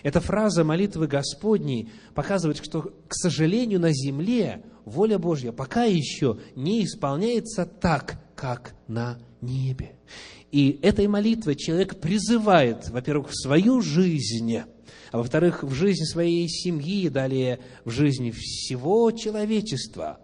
Эта 0.03 0.21
фраза 0.21 0.65
молитвы 0.65 1.07
Господней 1.07 1.91
показывает, 2.15 2.63
что, 2.63 2.93
к 3.09 3.15
сожалению, 3.15 3.81
на 3.81 3.93
земле 3.93 4.63
воля 4.85 5.19
Божья 5.19 5.53
пока 5.53 5.85
еще 5.85 6.39
не 6.55 6.85
исполняется 6.85 7.65
так, 7.67 8.21
как 8.35 8.75
на 8.87 9.19
небе. 9.41 9.97
И 10.51 10.79
этой 10.83 11.09
молитвой 11.09 11.57
человек 11.57 12.01
призывает, 12.01 12.89
во-первых, 12.91 13.31
в 13.31 13.35
свою 13.35 13.81
жизнь, 13.81 14.59
а 15.11 15.19
во-вторых, 15.19 15.63
в 15.63 15.73
жизнь 15.73 16.05
своей 16.05 16.49
семьи, 16.49 17.09
далее 17.09 17.61
в 17.85 17.91
жизни 17.91 18.31
всего 18.31 19.11
человечества, 19.11 20.21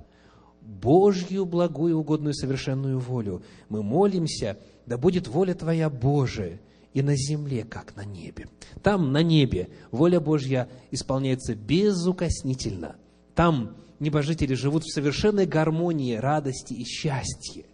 Божью 0.61 1.47
благую, 1.47 1.99
угодную, 1.99 2.35
совершенную 2.35 2.99
волю. 2.99 3.43
Мы 3.69 3.83
молимся, 3.83 4.59
да 4.87 4.99
будет 4.99 5.27
воля 5.27 5.55
Твоя 5.55 5.91
Божия, 5.91 6.61
и 6.93 7.03
на 7.03 7.17
земле, 7.17 7.65
как 7.65 7.97
на 7.97 8.05
небе. 8.05 8.49
Там, 8.83 9.13
на 9.13 9.23
небе, 9.23 9.69
воля 9.91 10.21
Божья 10.21 10.69
исполняется 10.91 11.55
безукоснительно. 11.55 12.97
Там 13.35 13.77
небожители 14.01 14.55
живут 14.55 14.85
в 14.85 14.93
совершенной 14.93 15.47
гармонии, 15.47 16.17
радости 16.17 16.75
и 16.75 16.85
счастье. 16.85 17.67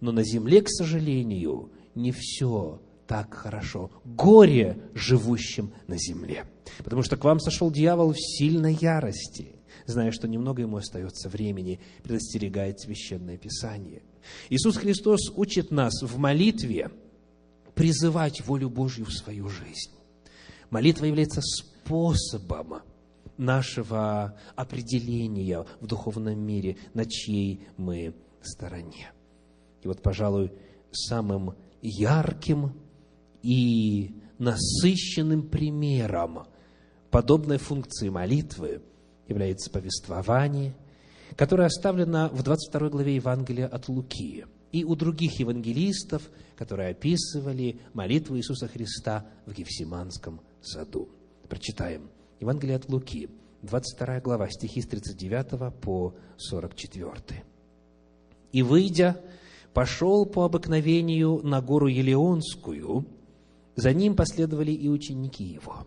Но 0.00 0.12
на 0.12 0.22
земле, 0.22 0.62
к 0.62 0.68
сожалению, 0.68 1.70
не 1.94 2.12
все 2.12 2.80
так 3.06 3.34
хорошо. 3.34 3.90
Горе 4.04 4.78
живущим 4.94 5.72
на 5.86 5.96
земле. 5.98 6.44
Потому 6.78 7.02
что 7.02 7.16
к 7.16 7.24
вам 7.24 7.40
сошел 7.40 7.70
дьявол 7.70 8.12
в 8.12 8.18
сильной 8.18 8.74
ярости, 8.74 9.56
зная, 9.86 10.12
что 10.12 10.28
немного 10.28 10.62
ему 10.62 10.76
остается 10.76 11.28
времени, 11.28 11.80
предостерегает 12.02 12.80
Священное 12.80 13.36
Писание. 13.36 14.02
Иисус 14.50 14.76
Христос 14.76 15.32
учит 15.34 15.72
нас 15.72 16.00
в 16.02 16.16
молитве– 16.16 16.90
призывать 17.74 18.44
волю 18.46 18.70
Божью 18.70 19.04
в 19.06 19.12
свою 19.12 19.48
жизнь. 19.48 19.90
Молитва 20.70 21.06
является 21.06 21.40
способом 21.42 22.82
нашего 23.36 24.38
определения 24.56 25.64
в 25.80 25.86
духовном 25.86 26.38
мире, 26.38 26.76
на 26.94 27.04
чьей 27.04 27.66
мы 27.76 28.14
стороне. 28.42 29.12
И 29.82 29.88
вот, 29.88 30.02
пожалуй, 30.02 30.52
самым 30.92 31.54
ярким 31.80 32.72
и 33.42 34.14
насыщенным 34.38 35.48
примером 35.48 36.46
подобной 37.10 37.58
функции 37.58 38.08
молитвы 38.08 38.82
является 39.28 39.70
повествование, 39.70 40.74
которое 41.36 41.64
оставлено 41.64 42.28
в 42.28 42.42
22 42.42 42.88
главе 42.90 43.16
Евангелия 43.16 43.66
от 43.66 43.88
Луки– 43.88 44.46
и 44.72 44.84
у 44.84 44.96
других 44.96 45.38
евангелистов, 45.38 46.30
которые 46.56 46.90
описывали 46.90 47.78
молитву 47.92 48.36
Иисуса 48.36 48.66
Христа 48.66 49.26
в 49.46 49.52
Гефсиманском 49.52 50.40
саду. 50.62 51.08
Прочитаем. 51.48 52.08
Евангелие 52.40 52.76
от 52.76 52.88
Луки, 52.88 53.28
22 53.60 54.20
глава, 54.20 54.48
стихи 54.48 54.80
с 54.80 54.86
39 54.86 55.74
по 55.80 56.14
44. 56.38 57.44
«И, 58.52 58.62
выйдя, 58.62 59.20
пошел 59.74 60.26
по 60.26 60.44
обыкновению 60.44 61.40
на 61.42 61.60
гору 61.60 61.86
Елеонскую, 61.86 63.06
за 63.76 63.92
ним 63.92 64.16
последовали 64.16 64.72
и 64.72 64.88
ученики 64.88 65.44
его. 65.44 65.86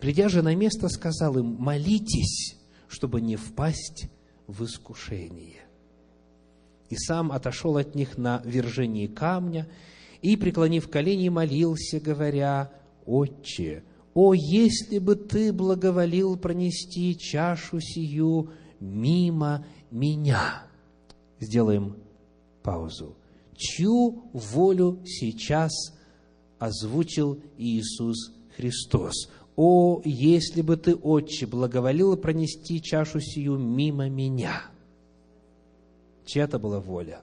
Придя 0.00 0.28
же 0.28 0.42
на 0.42 0.54
место, 0.54 0.88
сказал 0.88 1.38
им, 1.38 1.56
молитесь, 1.58 2.56
чтобы 2.88 3.20
не 3.20 3.36
впасть 3.36 4.08
в 4.46 4.64
искушение 4.64 5.69
и 6.90 6.96
сам 6.96 7.30
отошел 7.32 7.76
от 7.76 7.94
них 7.94 8.18
на 8.18 8.42
вержении 8.44 9.06
камня, 9.06 9.68
и, 10.20 10.36
преклонив 10.36 10.90
колени, 10.90 11.30
молился, 11.30 11.98
говоря, 11.98 12.70
«Отче, 13.06 13.84
о, 14.12 14.34
если 14.34 14.98
бы 14.98 15.14
Ты 15.14 15.52
благоволил 15.52 16.36
пронести 16.36 17.16
чашу 17.16 17.80
сию 17.80 18.50
мимо 18.80 19.64
меня!» 19.90 20.66
Сделаем 21.38 21.96
паузу. 22.62 23.16
Чью 23.56 24.24
волю 24.32 25.00
сейчас 25.06 25.70
озвучил 26.58 27.40
Иисус 27.56 28.32
Христос? 28.56 29.30
«О, 29.56 30.00
если 30.04 30.62
бы 30.62 30.76
Ты, 30.76 30.94
Отче, 30.94 31.46
благоволил 31.46 32.16
пронести 32.16 32.82
чашу 32.82 33.20
сию 33.20 33.58
мимо 33.58 34.08
меня!» 34.08 34.69
Чья-то 36.24 36.58
была 36.58 36.80
воля. 36.80 37.22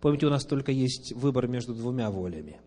Помните, 0.00 0.26
у 0.26 0.30
нас 0.30 0.44
только 0.44 0.72
есть 0.72 1.12
выбор 1.12 1.46
между 1.46 1.74
двумя 1.74 2.10
волями. 2.10 2.60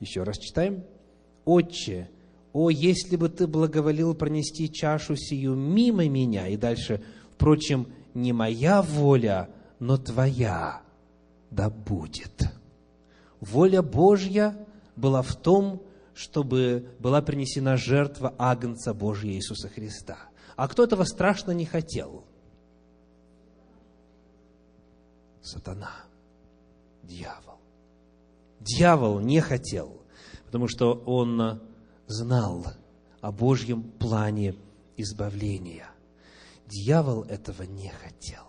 Еще 0.00 0.22
раз 0.22 0.38
читаем. 0.38 0.82
«Отче, 1.44 2.08
о, 2.52 2.70
если 2.70 3.16
бы 3.16 3.28
ты 3.28 3.46
благоволил 3.46 4.14
пронести 4.14 4.72
чашу 4.72 5.16
сию 5.16 5.54
мимо 5.54 6.08
меня!» 6.08 6.48
И 6.48 6.56
дальше, 6.56 7.02
впрочем, 7.34 7.86
не 8.14 8.32
моя 8.32 8.82
воля, 8.82 9.50
но 9.78 9.98
твоя 9.98 10.82
да 11.50 11.68
будет. 11.68 12.48
воля 13.40 13.82
Божья 13.82 14.56
была 14.96 15.22
в 15.22 15.34
том, 15.36 15.82
чтобы 16.20 16.94
была 16.98 17.22
принесена 17.22 17.78
жертва 17.78 18.34
Агнца 18.36 18.92
Божьего 18.92 19.32
Иисуса 19.32 19.70
Христа. 19.70 20.18
А 20.54 20.68
кто 20.68 20.84
этого 20.84 21.04
страшно 21.04 21.52
не 21.52 21.64
хотел? 21.64 22.26
Сатана, 25.40 25.92
дьявол. 27.02 27.56
Дьявол 28.60 29.20
не 29.20 29.40
хотел, 29.40 30.02
потому 30.44 30.68
что 30.68 30.92
он 30.92 31.62
знал 32.06 32.66
о 33.22 33.32
Божьем 33.32 33.82
плане 33.82 34.56
избавления. 34.98 35.88
Дьявол 36.66 37.22
этого 37.22 37.62
не 37.62 37.88
хотел. 37.88 38.44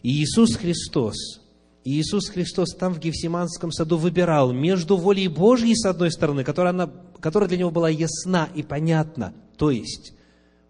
И 0.00 0.22
Иисус 0.22 0.56
Христос, 0.56 1.42
Иисус 1.88 2.30
Христос 2.30 2.74
там 2.74 2.94
в 2.94 2.98
Гефсиманском 2.98 3.70
саду 3.70 3.96
выбирал 3.96 4.52
между 4.52 4.96
волей 4.96 5.28
Божьей, 5.28 5.76
с 5.76 5.86
одной 5.86 6.10
стороны, 6.10 6.42
которая, 6.42 6.72
она, 6.72 6.90
которая 7.20 7.48
для 7.48 7.58
него 7.58 7.70
была 7.70 7.88
ясна 7.88 8.48
и 8.56 8.64
понятна, 8.64 9.32
то 9.56 9.70
есть 9.70 10.12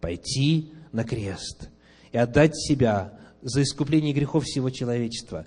пойти 0.02 0.74
на 0.92 1.04
крест 1.04 1.70
и 2.12 2.18
отдать 2.18 2.54
себя 2.54 3.18
за 3.40 3.62
искупление 3.62 4.12
грехов 4.12 4.44
всего 4.44 4.68
человечества, 4.68 5.46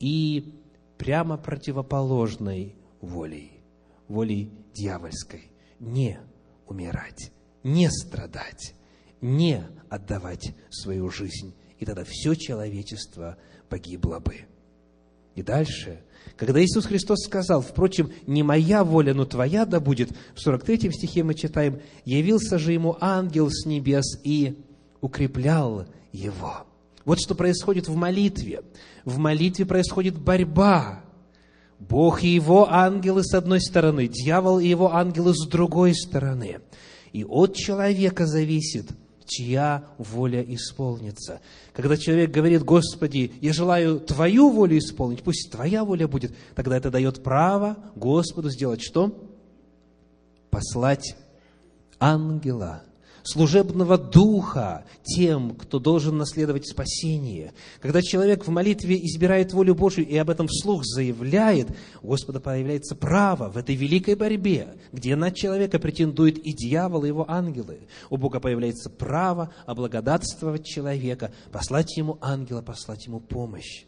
и 0.00 0.60
прямо 0.98 1.38
противоположной 1.38 2.76
волей, 3.00 3.52
волей 4.08 4.50
дьявольской, 4.74 5.50
не 5.80 6.20
умирать, 6.66 7.32
не 7.62 7.88
страдать, 7.90 8.74
не 9.22 9.64
отдавать 9.88 10.54
свою 10.68 11.08
жизнь, 11.08 11.54
и 11.78 11.86
тогда 11.86 12.04
все 12.04 12.34
человечество 12.34 13.38
погибло 13.70 14.18
бы. 14.18 14.44
И 15.36 15.42
дальше, 15.42 16.00
когда 16.36 16.64
Иисус 16.64 16.86
Христос 16.86 17.24
сказал, 17.24 17.60
впрочем, 17.60 18.10
не 18.26 18.42
моя 18.42 18.82
воля, 18.82 19.12
но 19.14 19.26
твоя 19.26 19.66
да 19.66 19.80
будет, 19.80 20.10
в 20.34 20.40
43 20.40 20.90
стихе 20.90 21.22
мы 21.22 21.34
читаем, 21.34 21.80
явился 22.04 22.58
же 22.58 22.72
ему 22.72 22.96
ангел 23.00 23.50
с 23.50 23.66
небес 23.66 24.18
и 24.24 24.58
укреплял 25.02 25.86
его. 26.10 26.66
Вот 27.04 27.20
что 27.20 27.34
происходит 27.34 27.86
в 27.86 27.94
молитве. 27.94 28.62
В 29.04 29.18
молитве 29.18 29.66
происходит 29.66 30.18
борьба. 30.18 31.04
Бог 31.78 32.24
и 32.24 32.28
его 32.28 32.72
ангелы 32.72 33.22
с 33.22 33.34
одной 33.34 33.60
стороны, 33.60 34.08
дьявол 34.08 34.58
и 34.58 34.66
его 34.66 34.94
ангелы 34.94 35.34
с 35.34 35.46
другой 35.46 35.94
стороны. 35.94 36.60
И 37.12 37.24
от 37.24 37.54
человека 37.54 38.26
зависит– 38.26 38.86
чья 39.26 39.84
воля 39.98 40.42
исполнится. 40.42 41.40
Когда 41.72 41.96
человек 41.96 42.30
говорит, 42.30 42.62
Господи, 42.62 43.32
я 43.40 43.52
желаю 43.52 44.00
Твою 44.00 44.50
волю 44.50 44.78
исполнить, 44.78 45.22
пусть 45.22 45.50
Твоя 45.50 45.84
воля 45.84 46.08
будет, 46.08 46.34
тогда 46.54 46.76
это 46.76 46.90
дает 46.90 47.22
право 47.22 47.76
Господу 47.94 48.50
сделать 48.50 48.82
что? 48.82 49.30
Послать 50.50 51.16
ангела 51.98 52.82
служебного 53.26 53.98
духа 53.98 54.84
тем, 55.02 55.56
кто 55.56 55.78
должен 55.78 56.16
наследовать 56.16 56.68
спасение. 56.68 57.52
Когда 57.80 58.00
человек 58.00 58.46
в 58.46 58.50
молитве 58.50 58.96
избирает 59.04 59.52
волю 59.52 59.74
Божию 59.74 60.06
и 60.06 60.16
об 60.16 60.30
этом 60.30 60.46
вслух 60.46 60.84
заявляет, 60.84 61.68
у 62.02 62.08
Господа 62.08 62.40
появляется 62.40 62.94
право 62.94 63.50
в 63.50 63.56
этой 63.56 63.74
великой 63.74 64.14
борьбе, 64.14 64.76
где 64.92 65.16
на 65.16 65.30
человека 65.30 65.78
претендует 65.78 66.38
и 66.38 66.52
дьявол, 66.52 67.04
и 67.04 67.08
его 67.08 67.28
ангелы. 67.28 67.80
У 68.10 68.16
Бога 68.16 68.40
появляется 68.40 68.90
право 68.90 69.52
облагодатствовать 69.66 70.64
человека, 70.64 71.32
послать 71.52 71.96
ему 71.96 72.18
ангела, 72.20 72.62
послать 72.62 73.06
ему 73.06 73.20
помощь. 73.20 73.84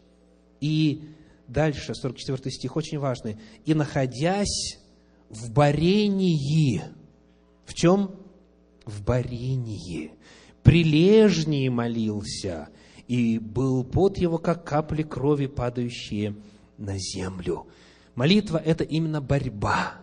И 0.61 1.05
дальше, 1.47 1.95
44 1.95 2.51
стих, 2.51 2.77
очень 2.77 2.99
важный. 2.99 3.37
«И 3.65 3.75
находясь 3.75 4.79
в 5.31 5.53
борении». 5.53 6.83
В 7.65 7.75
чем? 7.75 8.11
В 8.89 9.05
борении, 9.05 10.13
прилежнее 10.63 11.71
молился, 11.71 12.69
и 13.07 13.39
был 13.39 13.85
пот 13.85 14.19
его, 14.19 14.39
как 14.39 14.65
капли 14.65 15.03
крови, 15.03 15.47
падающие 15.47 16.35
на 16.77 16.99
землю. 16.99 17.67
Молитва– 18.15 18.61
это 18.65 18.85
именно 18.85 19.21
борьба. 19.21 19.95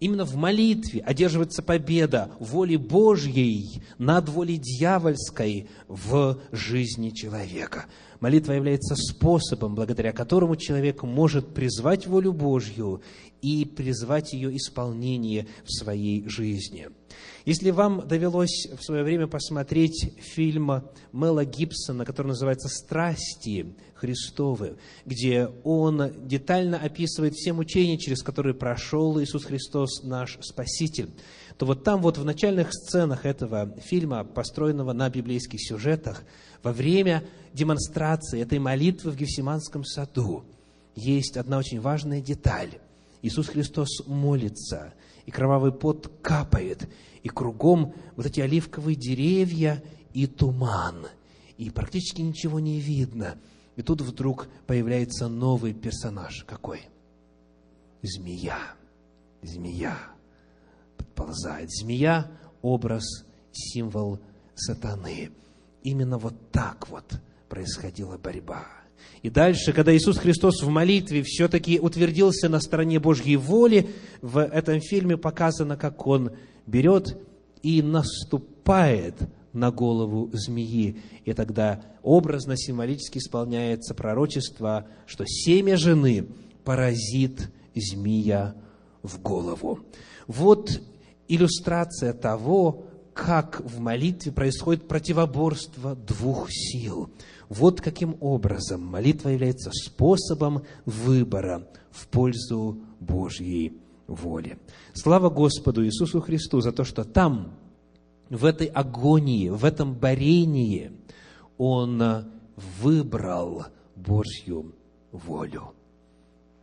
Именно 0.00 0.24
в 0.24 0.34
молитве 0.34 1.00
одерживается 1.00 1.62
победа 1.62 2.32
воли 2.40 2.76
Божьей 2.76 3.82
над 3.98 4.28
волей 4.28 4.58
дьявольской 4.58 5.68
в 5.86 6.40
жизни 6.50 7.10
человека. 7.10 7.86
Молитва 8.22 8.52
является 8.52 8.94
способом, 8.94 9.74
благодаря 9.74 10.12
которому 10.12 10.54
человек 10.54 11.02
может 11.02 11.52
призвать 11.54 12.06
волю 12.06 12.32
Божью 12.32 13.02
и 13.40 13.64
призвать 13.64 14.32
ее 14.32 14.56
исполнение 14.56 15.48
в 15.64 15.72
своей 15.72 16.28
жизни– 16.28 16.88
если 17.44 17.70
вам 17.70 18.06
довелось 18.06 18.68
в 18.78 18.82
свое 18.82 19.02
время 19.02 19.26
посмотреть 19.26 20.12
фильм 20.20 20.84
Мела 21.12 21.44
Гибсона, 21.44 22.04
который 22.04 22.28
называется 22.28 22.68
«Страсти 22.68 23.74
Христовы», 23.94 24.76
где 25.04 25.48
он 25.64 26.12
детально 26.26 26.78
описывает 26.78 27.34
все 27.34 27.52
мучения, 27.52 27.98
через 27.98 28.22
которые 28.22 28.54
прошел 28.54 29.20
Иисус 29.20 29.44
Христос, 29.44 30.04
наш 30.04 30.38
Спаситель, 30.40 31.10
то 31.58 31.66
вот 31.66 31.84
там 31.84 32.00
вот 32.00 32.18
в 32.18 32.24
начальных 32.24 32.72
сценах 32.72 33.26
этого 33.26 33.74
фильма, 33.80 34.24
построенного 34.24 34.92
на 34.92 35.08
библейских 35.10 35.60
сюжетах, 35.60 36.22
во 36.62 36.72
время 36.72 37.24
демонстрации 37.52 38.40
этой 38.40 38.58
молитвы 38.58 39.10
в 39.10 39.16
Гефсиманском 39.16 39.84
саду, 39.84 40.44
есть 40.94 41.36
одна 41.36 41.58
очень 41.58 41.80
важная 41.80 42.20
деталь. 42.20 42.78
Иисус 43.22 43.48
Христос 43.48 44.06
молится, 44.06 44.94
и 45.26 45.30
кровавый 45.30 45.72
пот 45.72 46.10
капает, 46.22 46.88
и 47.22 47.28
кругом 47.28 47.94
вот 48.16 48.26
эти 48.26 48.40
оливковые 48.40 48.96
деревья 48.96 49.82
и 50.12 50.26
туман, 50.26 51.06
и 51.56 51.70
практически 51.70 52.20
ничего 52.20 52.60
не 52.60 52.80
видно. 52.80 53.36
И 53.76 53.82
тут 53.82 54.00
вдруг 54.00 54.48
появляется 54.66 55.28
новый 55.28 55.72
персонаж. 55.72 56.44
Какой? 56.46 56.82
Змея. 58.02 58.58
Змея 59.42 60.11
подползает. 61.14 61.70
Змея– 61.70 62.30
образ, 62.62 63.24
символ 63.52 64.18
сатаны. 64.54 65.30
Именно 65.82 66.18
вот 66.18 66.34
так 66.50 66.88
вот 66.88 67.04
происходила 67.48 68.16
борьба. 68.16 68.66
И 69.22 69.30
дальше, 69.30 69.72
когда 69.72 69.94
Иисус 69.94 70.18
Христос 70.18 70.62
в 70.62 70.68
молитве 70.68 71.22
все-таки 71.22 71.78
утвердился 71.78 72.48
на 72.48 72.60
стороне 72.60 73.00
Божьей 73.00 73.36
воли, 73.36 73.88
в 74.20 74.38
этом 74.38 74.80
фильме 74.80 75.16
показано, 75.16 75.76
как 75.76 76.06
Он 76.06 76.30
берет 76.66 77.18
и 77.62 77.82
наступает 77.82 79.14
на 79.52 79.70
голову 79.70 80.30
змеи. 80.32 81.00
И 81.24 81.32
тогда 81.32 81.82
образно, 82.02 82.56
символически 82.56 83.18
исполняется 83.18 83.94
пророчество, 83.94 84.86
что 85.06 85.24
семя 85.26 85.76
жены 85.76 86.26
поразит 86.64 87.50
змея 87.74 88.54
в 89.02 89.20
голову. 89.20 89.80
Вот 90.26 90.80
иллюстрация 91.28 92.12
того, 92.12 92.84
как 93.14 93.60
в 93.60 93.78
молитве 93.80 94.32
происходит 94.32 94.88
противоборство 94.88 95.94
двух 95.94 96.48
сил. 96.50 97.10
Вот 97.48 97.80
каким 97.80 98.16
образом 98.20 98.80
молитва 98.80 99.28
является 99.28 99.70
способом 99.72 100.62
выбора 100.86 101.68
в 101.90 102.08
пользу 102.08 102.78
Божьей 103.00 103.78
воли. 104.06 104.58
Слава 104.94 105.28
Господу 105.28 105.84
Иисусу 105.84 106.20
Христу 106.20 106.60
за 106.60 106.72
то, 106.72 106.84
что 106.84 107.04
там, 107.04 107.54
в 108.30 108.44
этой 108.44 108.66
агонии, 108.66 109.50
в 109.50 109.64
этом 109.64 109.94
борении, 109.94 110.92
Он 111.58 112.30
выбрал 112.80 113.66
Божью 113.94 114.74
волю. 115.10 115.74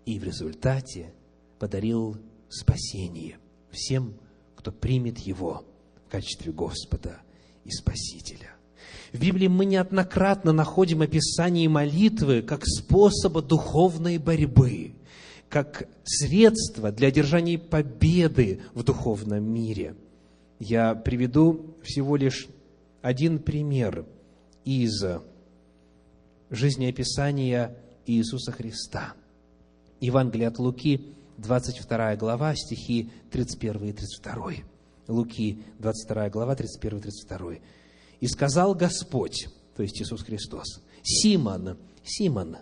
И 0.05 0.17
в 0.17 0.23
результате 0.23 1.13
подарил 1.59 2.17
спасение 2.49 3.37
всем, 3.69 4.15
кто 4.59 4.73
примет 4.73 5.19
Его 5.19 5.63
в 6.05 6.11
качестве 6.11 6.51
Господа 6.51 7.21
и 7.63 7.71
Спасителя. 7.71 8.51
В 9.13 9.21
Библии 9.21 9.47
мы 9.47 9.63
неоднократно 9.63 10.51
находим 10.51 11.01
описание 11.01 11.69
молитвы 11.69 12.41
как 12.41 12.65
способа 12.65 13.41
духовной 13.41 14.17
борьбы 14.17 14.95
как 15.47 15.87
средство 16.03 16.91
для 16.91 17.07
одержания 17.07 17.57
победы 17.57 18.59
в 18.73 18.83
духовном 18.83 19.45
мире. 19.45 19.95
Я 20.59 20.93
приведу 20.93 21.77
всего 21.81 22.17
лишь 22.17 22.49
один 23.01 23.39
пример 23.39 24.05
из 24.65 25.01
жизнеописания 26.49 27.77
Иисуса 28.05 28.51
Христа. 28.51 29.13
Евангелие 30.01 30.49
от 30.49 30.59
Луки, 30.59 31.13
22 31.39 32.15
глава, 32.17 32.55
стихи 32.55 33.09
31 33.31 33.85
и 33.85 33.93
32. 33.93 34.51
Луки, 35.07 35.63
22 35.79 36.29
глава, 36.29 36.55
31 36.55 36.97
и 36.97 37.01
32. 37.01 37.53
«И 38.19 38.27
сказал 38.27 38.75
Господь, 38.75 39.47
то 39.75 39.83
есть 39.83 40.01
Иисус 40.01 40.23
Христос, 40.23 40.81
Симон, 41.01 41.77
Симон, 42.03 42.57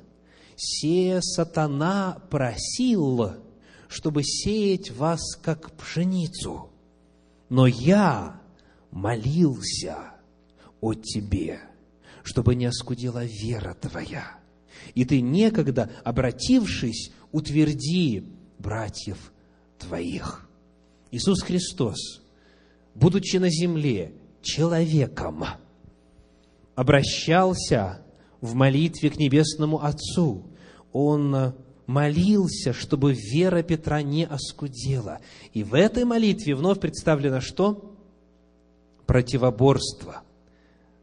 се 0.56 1.20
сатана 1.22 2.22
просил, 2.30 3.32
чтобы 3.88 4.24
сеять 4.24 4.92
вас, 4.92 5.36
как 5.42 5.72
пшеницу. 5.72 6.70
Но 7.50 7.68
я 7.68 8.42
молился 8.92 9.98
о 10.82 10.94
тебе, 10.94 11.60
чтобы 12.24 12.56
не 12.56 12.66
оскудела 12.66 13.26
вера 13.26 13.74
твоя. 13.74 14.38
И 14.94 15.06
ты 15.06 15.22
некогда, 15.22 15.90
обратившись, 16.04 17.12
утверди 17.32 18.37
братьев 18.60 19.32
твоих. 19.78 20.48
Иисус 21.12 21.41
Христос, 21.41 22.22
будучи 22.96 23.38
на 23.38 23.50
земле 23.50 24.13
человеком, 24.41 25.46
обращался 26.76 28.02
в 28.41 28.54
молитве 28.54 29.10
к 29.10 29.17
Небесному 29.17 29.84
Отцу. 29.84 30.43
Он 30.91 31.54
молился, 31.86 32.74
чтобы 32.74 33.13
вера 33.13 33.63
Петра 33.63 34.02
не 34.02 34.26
оскудела. 34.26 35.20
И 35.54 35.63
в 35.63 35.74
этой 35.74 36.04
молитве 36.04 36.56
вновь 36.56 36.80
представлено 36.80 37.41
что? 37.41 37.96
Противоборство. 39.06 40.22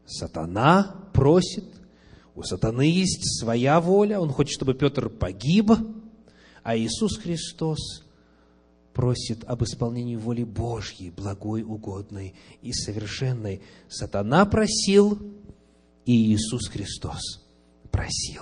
Сатана 0.05 1.09
просит, 1.13 1.65
у 2.35 2.43
сатаны 2.43 2.83
есть 2.83 3.39
своя 3.39 3.81
воля, 3.81 4.19
он 4.19 4.29
хочет, 4.29 4.53
чтобы 4.53 4.75
Петр 4.75 5.09
погиб, 5.09 5.71
а 6.65 6.75
Иисус 6.75 7.19
Христос 7.19 8.03
просит 8.91 9.43
об 9.43 9.63
исполнении 9.63 10.15
воли 10.15 10.43
Божьей, 10.43 11.11
благой, 11.11 11.61
угодной 11.61 12.33
и 12.63 12.73
совершенной. 12.73 13.61
Сатана 13.87 14.47
просил, 14.47 15.19
и 16.05 16.33
Иисус 16.33 16.67
Христос 16.69 17.45
просил. 17.91 18.41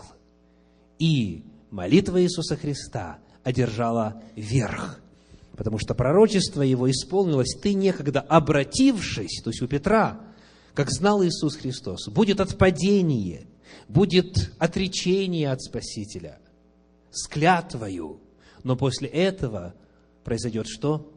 И 1.00 1.44
молитва 1.70 2.24
Иисуса 2.24 2.56
Христа 2.56 3.20
одержала 3.44 4.24
верх, 4.38 5.02
потому 5.58 5.78
что 5.78 5.94
пророчество 5.94 6.62
его 6.62 6.90
исполнилось, 6.90 7.58
ты 7.62 7.74
некогда 7.74 8.22
обратившись, 8.22 9.42
то 9.44 9.50
есть 9.50 9.62
у 9.62 9.68
Петра, 9.68 10.22
как 10.74 10.90
знал 10.92 11.22
Иисус 11.26 11.58
Христос, 11.58 12.08
будет 12.08 12.40
отпадение, 12.40 13.48
будет 13.90 14.54
отречение 14.60 15.52
от 15.52 15.62
Спасителя 15.62 16.40
с 17.14 17.28
клятвою, 17.28 18.20
но 18.64 18.76
после 18.76 19.08
этого 19.08 19.76
произойдет 20.24 20.68
что? 20.68 21.14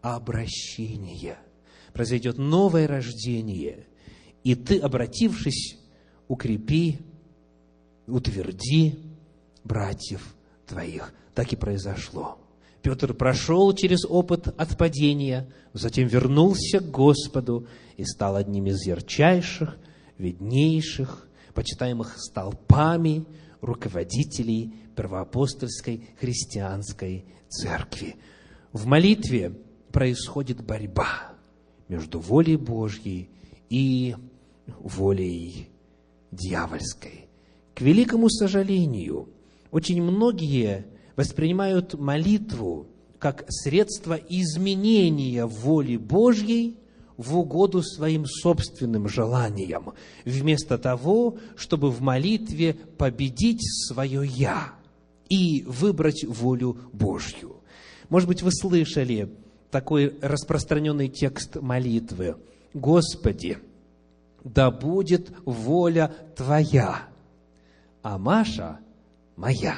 Обращение. 0.00 1.38
Произойдет 1.92 2.38
новое 2.38 2.86
рождение. 2.86 3.86
И 4.44 4.54
ты, 4.54 4.78
обратившись, 4.78 5.78
укрепи, 6.28 6.98
утверди 8.06 8.98
братьев 9.64 10.34
твоих. 10.66 11.14
Так 11.34 11.52
и 11.52 11.56
произошло. 11.56 12.38
Петр 12.82 13.14
прошел 13.14 13.72
через 13.74 14.04
опыт 14.04 14.48
отпадения, 14.60 15.48
затем 15.72 16.08
вернулся 16.08 16.80
к 16.80 16.90
Господу 16.90 17.68
и 17.96 18.04
стал 18.04 18.36
одним 18.36 18.66
из 18.66 18.84
ярчайших, 18.84 19.78
виднейших, 20.18 21.28
почитаемых 21.54 22.18
столпами 22.18 23.24
руководителей 23.62 24.74
первоапостольской 24.94 26.08
христианской 26.20 27.24
церкви. 27.48 28.16
В 28.72 28.86
молитве 28.86 29.56
происходит 29.90 30.62
борьба 30.62 31.32
между 31.88 32.20
волей 32.20 32.56
Божьей 32.56 33.30
и 33.70 34.14
волей 34.66 35.68
дьявольской. 36.30 37.28
К 37.74 37.80
великому 37.80 38.28
сожалению, 38.28 39.28
очень 39.70 40.02
многие 40.02 40.86
воспринимают 41.16 41.94
молитву 41.94 42.88
как 43.18 43.44
средство 43.48 44.14
изменения 44.14 45.46
воли 45.46 45.96
Божьей 45.96 46.76
в 47.16 47.36
угоду 47.36 47.82
своим 47.82 48.26
собственным 48.26 49.08
желаниям, 49.08 49.94
вместо 50.24 50.78
того, 50.78 51.38
чтобы 51.56 51.90
в 51.90 52.00
молитве 52.00 52.74
победить 52.74 53.62
свое 53.86 54.26
«я» 54.26 54.74
и 55.28 55.64
выбрать 55.66 56.24
волю 56.24 56.78
Божью. 56.92 57.56
Может 58.08 58.28
быть, 58.28 58.42
вы 58.42 58.52
слышали 58.52 59.34
такой 59.70 60.18
распространенный 60.20 61.08
текст 61.08 61.56
молитвы. 61.56 62.36
«Господи, 62.74 63.58
да 64.44 64.70
будет 64.70 65.32
воля 65.44 66.14
Твоя, 66.36 67.08
а 68.02 68.18
Маша 68.18 68.80
моя». 69.36 69.76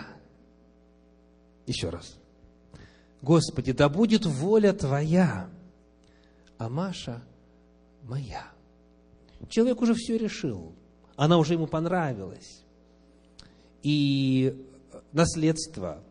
Еще 1.66 1.88
раз. 1.88 2.16
Господи, 3.22 3.72
да 3.72 3.88
будет 3.88 4.26
воля 4.26 4.72
Твоя, 4.72 5.48
а 6.58 6.68
Маша 6.68 7.22
моя. 8.02 8.50
Человек 9.48 9.80
уже 9.82 9.94
все 9.94 10.16
решил. 10.16 10.74
Она 11.16 11.38
уже 11.38 11.54
ему 11.54 11.66
понравилась. 11.66 12.64
И 13.82 14.66
наследство, 15.12 16.02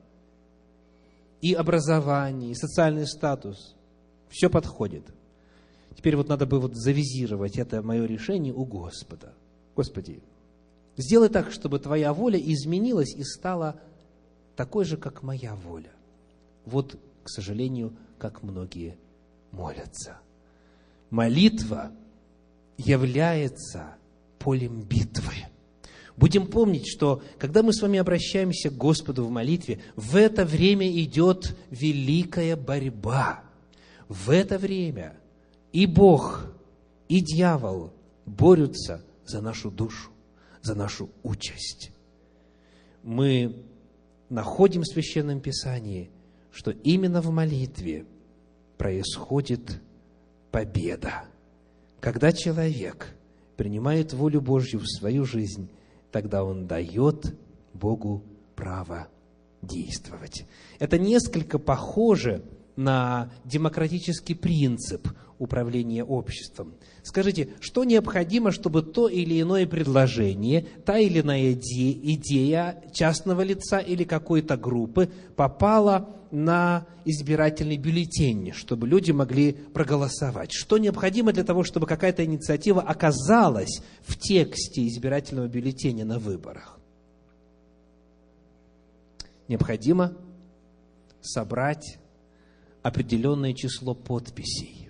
и 1.41 1.53
образование, 1.53 2.51
и 2.51 2.55
социальный 2.55 3.07
статус, 3.07 3.75
все 4.29 4.49
подходит. 4.49 5.03
Теперь 5.95 6.15
вот 6.15 6.27
надо 6.27 6.45
бы 6.45 6.59
вот 6.59 6.75
завизировать 6.75 7.57
это 7.57 7.81
мое 7.81 8.05
решение 8.05 8.53
у 8.53 8.65
Господа. 8.65 9.33
Господи, 9.75 10.21
сделай 10.97 11.29
так, 11.29 11.51
чтобы 11.51 11.79
Твоя 11.79 12.13
воля 12.13 12.39
изменилась 12.39 13.13
и 13.15 13.23
стала 13.23 13.79
такой 14.55 14.85
же, 14.85 14.97
как 14.97 15.23
моя 15.23 15.55
воля. 15.55 15.91
Вот, 16.65 16.99
к 17.23 17.29
сожалению, 17.29 17.97
как 18.19 18.43
многие 18.43 18.97
молятся– 19.51 20.19
молитва 21.13 21.91
является 22.75 23.95
полем 24.39 24.81
битвы. 24.81 25.45
Будем 26.17 26.47
помнить, 26.47 26.87
что 26.87 27.21
когда 27.37 27.61
мы 27.61 27.71
с 27.71 27.83
вами 27.83 27.99
обращаемся 27.99 28.71
к 28.71 28.77
Господу 28.77 29.23
в 29.23 29.29
молитве, 29.29 29.79
в 29.95 30.15
это 30.15 30.43
время 30.43 30.91
идет 30.91 31.55
великая 31.69 32.55
борьба. 32.55 33.43
В 34.09 34.31
это 34.31 34.57
время 34.57 35.15
и 35.71 35.85
Бог, 35.85 36.51
и 37.09 37.19
дьявол 37.19 37.93
борются 38.25 39.05
за 39.23 39.39
нашу 39.39 39.69
душу, 39.69 40.09
за 40.63 40.73
нашу 40.73 41.11
участь. 41.21 41.91
Мы 43.03 43.63
находим 44.29 44.81
в 44.81 44.87
Священном 44.87 45.41
Писании, 45.41 46.09
что 46.51 46.71
именно 46.71 47.21
в 47.21 47.29
молитве 47.29 48.07
происходит 48.79 49.79
победа. 50.53 51.23
Когда 51.99 52.31
человек 52.31 53.07
принимает 53.57 54.13
волю 54.13 54.39
Божью 54.39 54.79
в 54.79 54.87
свою 54.87 55.25
жизнь, 55.25 55.69
тогда 56.11 56.43
он 56.43 56.67
дает 56.67 57.35
Богу 57.73 58.23
право 58.55 59.07
действовать. 59.63 60.45
Это 60.77 60.99
несколько 60.99 61.57
похоже 61.57 62.43
на 62.75 63.31
демократический 63.45 64.35
принцип 64.35 65.07
управления 65.43 66.03
обществом. 66.03 66.73
Скажите, 67.03 67.49
что 67.59 67.83
необходимо, 67.83 68.51
чтобы 68.51 68.81
то 68.81 69.07
или 69.07 69.41
иное 69.41 69.67
предложение, 69.67 70.65
та 70.85 70.97
или 70.97 71.21
иная 71.21 71.53
идея 71.53 72.83
частного 72.93 73.41
лица 73.41 73.79
или 73.79 74.03
какой-то 74.03 74.57
группы 74.57 75.09
попала 75.35 76.09
на 76.31 76.87
избирательный 77.05 77.77
бюллетень, 77.77 78.53
чтобы 78.53 78.87
люди 78.87 79.11
могли 79.11 79.51
проголосовать? 79.51 80.51
Что 80.51 80.77
необходимо 80.77 81.33
для 81.33 81.43
того, 81.43 81.63
чтобы 81.63 81.85
какая-то 81.85 82.25
инициатива 82.25 82.81
оказалась 82.81 83.81
в 84.01 84.17
тексте 84.17 84.87
избирательного 84.87 85.47
бюллетеня 85.47 86.05
на 86.05 86.19
выборах? 86.19 86.79
Необходимо 89.47 90.13
собрать 91.21 91.97
определенное 92.81 93.53
число 93.53 93.95
подписей. 93.95 94.82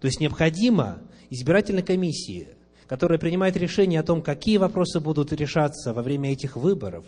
То 0.00 0.06
есть 0.06 0.20
необходимо 0.20 1.02
избирательной 1.28 1.82
комиссии, 1.82 2.48
которая 2.86 3.18
принимает 3.18 3.56
решение 3.56 4.00
о 4.00 4.04
том, 4.04 4.22
какие 4.22 4.56
вопросы 4.56 4.98
будут 4.98 5.32
решаться 5.32 5.92
во 5.92 6.02
время 6.02 6.32
этих 6.32 6.56
выборов, 6.56 7.04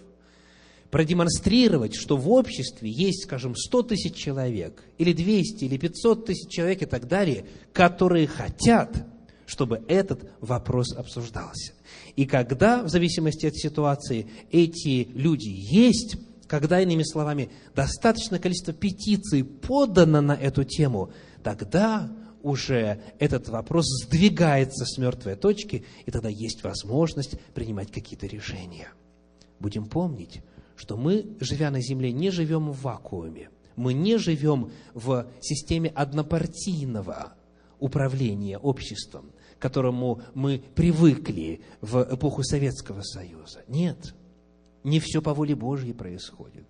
продемонстрировать, 0.90 1.94
что 1.96 2.16
в 2.16 2.30
обществе 2.30 2.90
есть, 2.90 3.24
скажем, 3.24 3.56
100 3.56 3.82
тысяч 3.82 4.14
человек, 4.14 4.84
или 4.98 5.12
200, 5.12 5.64
или 5.64 5.76
500 5.78 6.26
тысяч 6.26 6.48
человек 6.50 6.82
и 6.82 6.86
так 6.86 7.08
далее, 7.08 7.46
которые 7.72 8.26
хотят, 8.26 9.06
чтобы 9.46 9.82
этот 9.88 10.30
вопрос 10.40 10.94
обсуждался. 10.94 11.72
И 12.14 12.26
когда, 12.26 12.82
в 12.82 12.88
зависимости 12.88 13.46
от 13.46 13.56
ситуации, 13.56 14.28
эти 14.50 15.08
люди 15.14 15.48
есть, 15.48 16.16
когда, 16.46 16.80
иными 16.80 17.02
словами, 17.02 17.50
достаточное 17.74 18.38
количество 18.38 18.74
петиций 18.74 19.44
подано 19.44 20.20
на 20.20 20.32
эту 20.32 20.64
тему, 20.64 21.10
тогда 21.42 22.10
уже 22.42 23.00
этот 23.18 23.48
вопрос 23.48 23.86
сдвигается 24.04 24.84
с 24.84 24.98
мертвой 24.98 25.36
точки, 25.36 25.84
и 26.04 26.10
тогда 26.10 26.28
есть 26.28 26.62
возможность 26.62 27.38
принимать 27.54 27.90
какие-то 27.90 28.26
решения. 28.26 28.88
Будем 29.58 29.86
помнить, 29.86 30.42
что 30.76 30.96
мы, 30.96 31.36
живя 31.40 31.70
на 31.70 31.80
земле, 31.80 32.12
не 32.12 32.30
живем 32.30 32.70
в 32.70 32.82
вакууме. 32.82 33.50
Мы 33.76 33.94
не 33.94 34.18
живем 34.18 34.70
в 34.94 35.26
системе 35.40 35.90
однопартийного 35.90 37.34
управления 37.78 38.58
обществом, 38.58 39.32
к 39.58 39.62
которому 39.62 40.22
мы 40.34 40.62
привыкли 40.74 41.62
в 41.80 42.06
эпоху 42.14 42.42
Советского 42.42 43.02
Союза. 43.02 43.62
Нет, 43.68 44.14
не 44.84 45.00
все 45.00 45.22
по 45.22 45.34
воле 45.34 45.54
Божьей 45.54 45.92
происходит. 45.92 46.66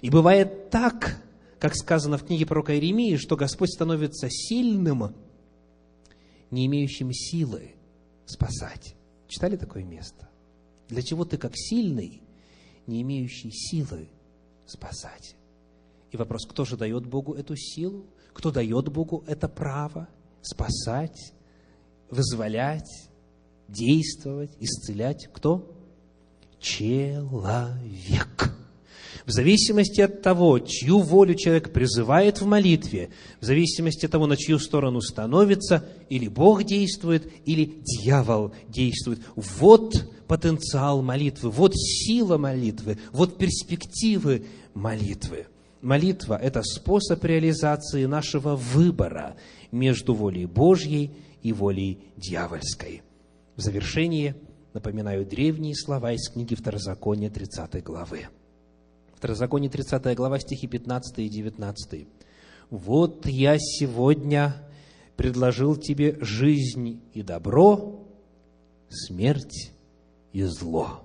И 0.00 0.10
бывает 0.10 0.70
так, 0.70 1.22
как 1.62 1.76
сказано 1.76 2.18
в 2.18 2.26
книге 2.26 2.44
пророка 2.44 2.74
Иеремии, 2.74 3.14
что 3.14 3.36
Господь 3.36 3.70
становится 3.70 4.28
сильным, 4.28 5.14
не 6.50 6.66
имеющим 6.66 7.12
силы 7.12 7.76
спасать. 8.26 8.96
Читали 9.28 9.54
такое 9.54 9.84
место? 9.84 10.28
Для 10.88 11.02
чего 11.02 11.24
ты 11.24 11.38
как 11.38 11.52
сильный, 11.54 12.20
не 12.88 13.00
имеющий 13.02 13.52
силы 13.52 14.08
спасать? 14.66 15.36
И 16.10 16.16
вопрос, 16.16 16.46
кто 16.46 16.64
же 16.64 16.76
дает 16.76 17.06
Богу 17.06 17.34
эту 17.34 17.54
силу? 17.54 18.06
Кто 18.32 18.50
дает 18.50 18.88
Богу 18.88 19.22
это 19.28 19.48
право 19.48 20.08
спасать, 20.40 21.32
вызволять, 22.10 23.08
действовать, 23.68 24.50
исцелять? 24.58 25.28
Кто? 25.32 25.72
Человек. 26.58 28.31
В 29.24 29.30
зависимости 29.30 30.00
от 30.00 30.22
того, 30.22 30.58
чью 30.58 30.98
волю 30.98 31.34
человек 31.34 31.72
призывает 31.72 32.40
в 32.40 32.46
молитве, 32.46 33.10
в 33.40 33.44
зависимости 33.44 34.06
от 34.06 34.12
того, 34.12 34.26
на 34.26 34.36
чью 34.36 34.58
сторону 34.58 35.00
становится, 35.00 35.84
или 36.08 36.26
Бог 36.26 36.64
действует, 36.64 37.30
или 37.44 37.64
дьявол 37.82 38.52
действует. 38.68 39.20
Вот 39.36 40.06
потенциал 40.26 41.02
молитвы, 41.02 41.50
вот 41.50 41.74
сила 41.74 42.36
молитвы, 42.36 42.98
вот 43.12 43.38
перспективы 43.38 44.46
молитвы. 44.74 45.46
Молитва– 45.82 46.38
это 46.42 46.62
способ 46.62 47.22
реализации 47.24 48.06
нашего 48.06 48.56
выбора 48.56 49.36
между 49.70 50.14
волей 50.14 50.46
Божьей 50.46 51.12
и 51.42 51.52
волей 51.52 51.98
дьявольской. 52.16 53.02
В 53.56 53.60
завершение 53.60 54.36
напоминаю 54.74 55.26
древние 55.26 55.74
слова 55.74 56.12
из 56.12 56.28
книги 56.28 56.54
Второзакония 56.54 57.30
30 57.30 57.82
главы. 57.82 58.28
Второзаконие 59.22 59.70
30 59.70 60.16
глава, 60.16 60.40
стихи 60.40 60.66
15 60.66 61.20
и 61.20 61.28
19. 61.28 62.08
«Вот 62.70 63.24
я 63.26 63.56
сегодня 63.56 64.52
предложил 65.16 65.76
тебе 65.76 66.18
жизнь 66.20 67.00
и 67.14 67.22
добро, 67.22 68.04
смерть 68.90 69.74
и 70.32 70.42
зло. 70.42 71.04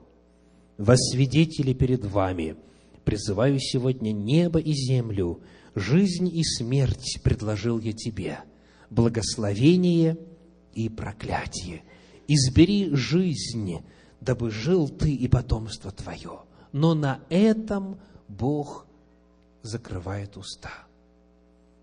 Во 0.80 0.98
свидетели 0.98 1.74
перед 1.74 2.06
вами 2.06 2.56
призываю 3.06 3.60
сегодня 3.60 4.12
небо 4.12 4.58
и 4.58 4.74
землю, 4.74 5.40
жизнь 5.76 6.28
и 6.28 6.44
смерть 6.44 7.20
предложил 7.24 7.78
я 7.78 7.94
тебе, 7.94 8.40
благословение 8.90 10.18
и 10.74 10.90
проклятие. 10.90 11.84
Избери 12.28 12.90
жизнь, 12.96 13.78
дабы 14.22 14.50
жил 14.50 14.90
ты 14.90 15.14
и 15.14 15.28
потомство 15.28 15.92
твое. 15.92 16.48
Но 16.78 16.94
на 16.94 17.22
этом 17.30 17.98
Бог 18.28 18.86
закрывает 19.64 20.38
уста. 20.38 20.70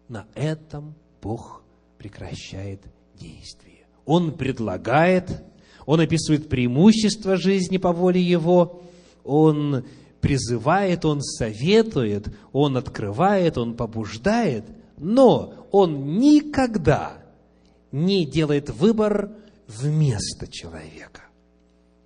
На 0.08 0.26
этом 0.36 0.94
Бог 1.20 1.64
прекращает 1.98 2.80
действие. 3.16 3.88
Он 4.04 4.36
предлагает, 4.36 5.42
Он 5.84 5.98
описывает 5.98 6.48
преимущества 6.48 7.36
жизни 7.36 7.76
по 7.78 7.92
воле 7.92 8.22
Его, 8.22 8.84
Он 9.24 9.84
призывает, 10.20 11.04
Он 11.04 11.22
советует, 11.22 12.28
Он 12.52 12.76
открывает, 12.76 13.58
Он 13.58 13.74
побуждает, 13.74 14.64
но 14.96 15.66
Он 15.72 16.18
никогда 16.20 17.16
не 17.90 18.24
делает 18.24 18.70
выбор 18.70 19.32
вместо 19.66 20.46
человека. 20.46 21.22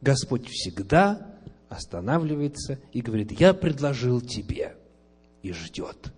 Господь 0.00 0.48
всегда 0.48 1.37
останавливается 1.68 2.78
и 2.92 3.00
говорит, 3.00 3.32
я 3.40 3.54
предложил 3.54 4.20
тебе, 4.20 4.76
и 5.42 5.52
ждет 5.52 6.12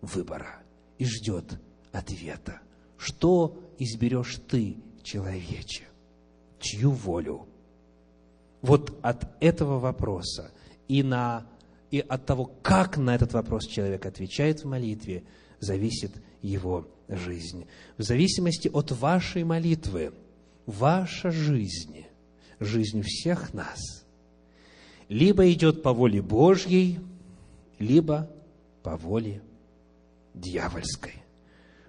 выбора, 0.00 0.62
и 0.98 1.04
ждет 1.04 1.58
ответа. 1.92 2.60
Что 2.96 3.58
изберешь 3.78 4.36
ты, 4.48 4.76
человече? 5.02 5.84
Чью 6.60 6.90
волю? 6.90 7.46
Вот 8.60 8.98
от 9.02 9.30
этого 9.40 9.78
вопроса 9.78 10.50
и, 10.88 11.02
на, 11.02 11.46
и 11.90 12.00
от 12.00 12.26
того, 12.26 12.46
как 12.62 12.96
на 12.96 13.14
этот 13.14 13.32
вопрос 13.32 13.66
человек 13.66 14.04
отвечает 14.06 14.64
в 14.64 14.66
молитве, 14.66 15.24
зависит 15.60 16.12
его 16.42 16.88
жизнь. 17.08 17.66
В 17.96 18.02
зависимости 18.02 18.68
от 18.68 18.92
вашей 18.92 19.44
молитвы, 19.44 20.12
ваша 20.66 21.30
жизнь, 21.30 22.04
жизнь 22.60 23.02
всех 23.02 23.54
нас, 23.54 24.04
либо 25.08 25.50
идет 25.50 25.82
по 25.82 25.92
воле 25.92 26.22
Божьей, 26.22 27.00
либо 27.78 28.30
по 28.82 28.96
воле 28.96 29.42
дьявольской. 30.34 31.14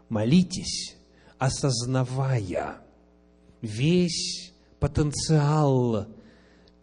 Молитесь, 0.07 0.95
осознавая 1.37 2.77
весь 3.61 4.51
потенциал 4.79 6.07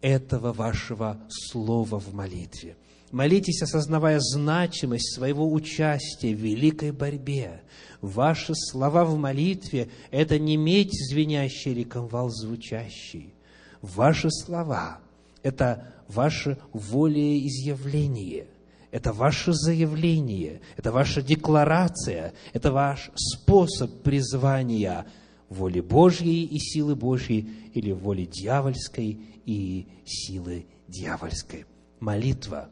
этого 0.01 0.53
вашего 0.53 1.19
слова 1.29 1.99
в 1.99 2.13
молитве. 2.13 2.77
Молитесь, 3.11 3.61
осознавая 3.61 4.19
значимость 4.19 5.15
своего 5.15 5.51
участия 5.51 6.35
в 6.35 6.39
великой 6.39 6.91
борьбе. 6.91 7.61
Ваши 8.01 8.53
слова 8.53 9.05
в 9.05 9.17
молитве– 9.17 9.89
это 10.11 10.37
не 10.37 10.57
медь 10.57 10.93
звенящий 10.93 11.71
или 11.71 11.83
комвал 11.83 12.29
звучащий. 12.29 13.33
Ваши 13.81 14.29
слова– 14.29 14.99
это 15.43 15.93
ваше 16.07 16.57
волеизъявление, 16.73 18.47
это 18.91 19.13
ваше 19.13 19.53
заявление, 19.53 20.61
это 20.77 20.91
ваша 20.91 21.21
декларация, 21.21 22.33
это 22.53 22.71
ваш 22.71 23.11
способ 23.15 24.01
призвания 24.01 25.05
воли 25.49 25.81
Божьей 25.81 26.45
и 26.45 26.57
силы 26.57 26.95
Божьей 26.95 27.49
или 27.73 27.91
воли 27.91 28.25
дьявольской 28.25 29.19
и 29.45 29.87
силы 30.05 30.65
дьявольской. 30.87 31.65
Молитва 31.99 32.69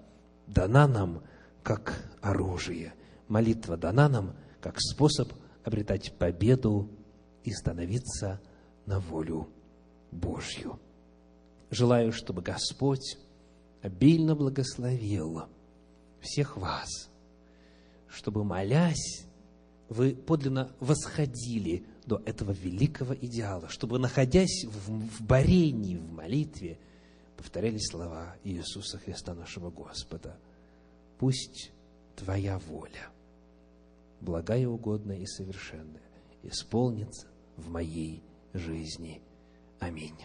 дана 0.48 0.88
нам 0.88 1.24
как 1.64 2.12
оружие. 2.22 2.94
Молитва 3.28 3.78
дана 3.78 4.08
нам 4.08 4.36
как 4.62 4.80
способ 4.80 5.32
обретать 5.64 6.14
победу 6.18 6.90
и 7.44 7.52
становиться 7.52 8.40
на 8.86 9.00
волю 9.00 9.48
Божью. 10.12 10.80
Желаю, 11.72 12.12
чтобы 12.12 12.42
Господь 12.42 13.18
обильно 13.82 14.36
благословил 14.36 15.44
всех 16.22 16.58
вас, 16.58 17.10
чтобы, 18.08 18.44
молясь, 18.44 19.26
вы 19.90 20.16
подлинно 20.16 20.72
восходили 20.80 21.86
до 22.06 22.22
этого 22.26 22.52
великого 22.52 23.16
идеала, 23.16 23.70
чтобы, 23.70 24.00
находясь 24.00 24.66
в, 24.66 24.92
в 24.92 25.22
борении, 25.22 25.96
в 25.96 26.12
молитве, 26.12 26.80
повторяли 27.38 27.78
слова 27.78 28.36
Иисуса 28.44 28.98
Христа 28.98 29.34
нашего 29.34 29.70
Господа. 29.70 30.38
Пусть 31.20 31.72
Твоя 32.16 32.60
воля, 32.60 33.10
благая, 34.22 34.68
угодная 34.68 35.18
и 35.18 35.26
совершенная, 35.26 36.02
исполнится 36.44 37.28
в 37.58 37.70
моей 37.70 38.24
жизни. 38.54 39.22
Аминь. 39.80 40.16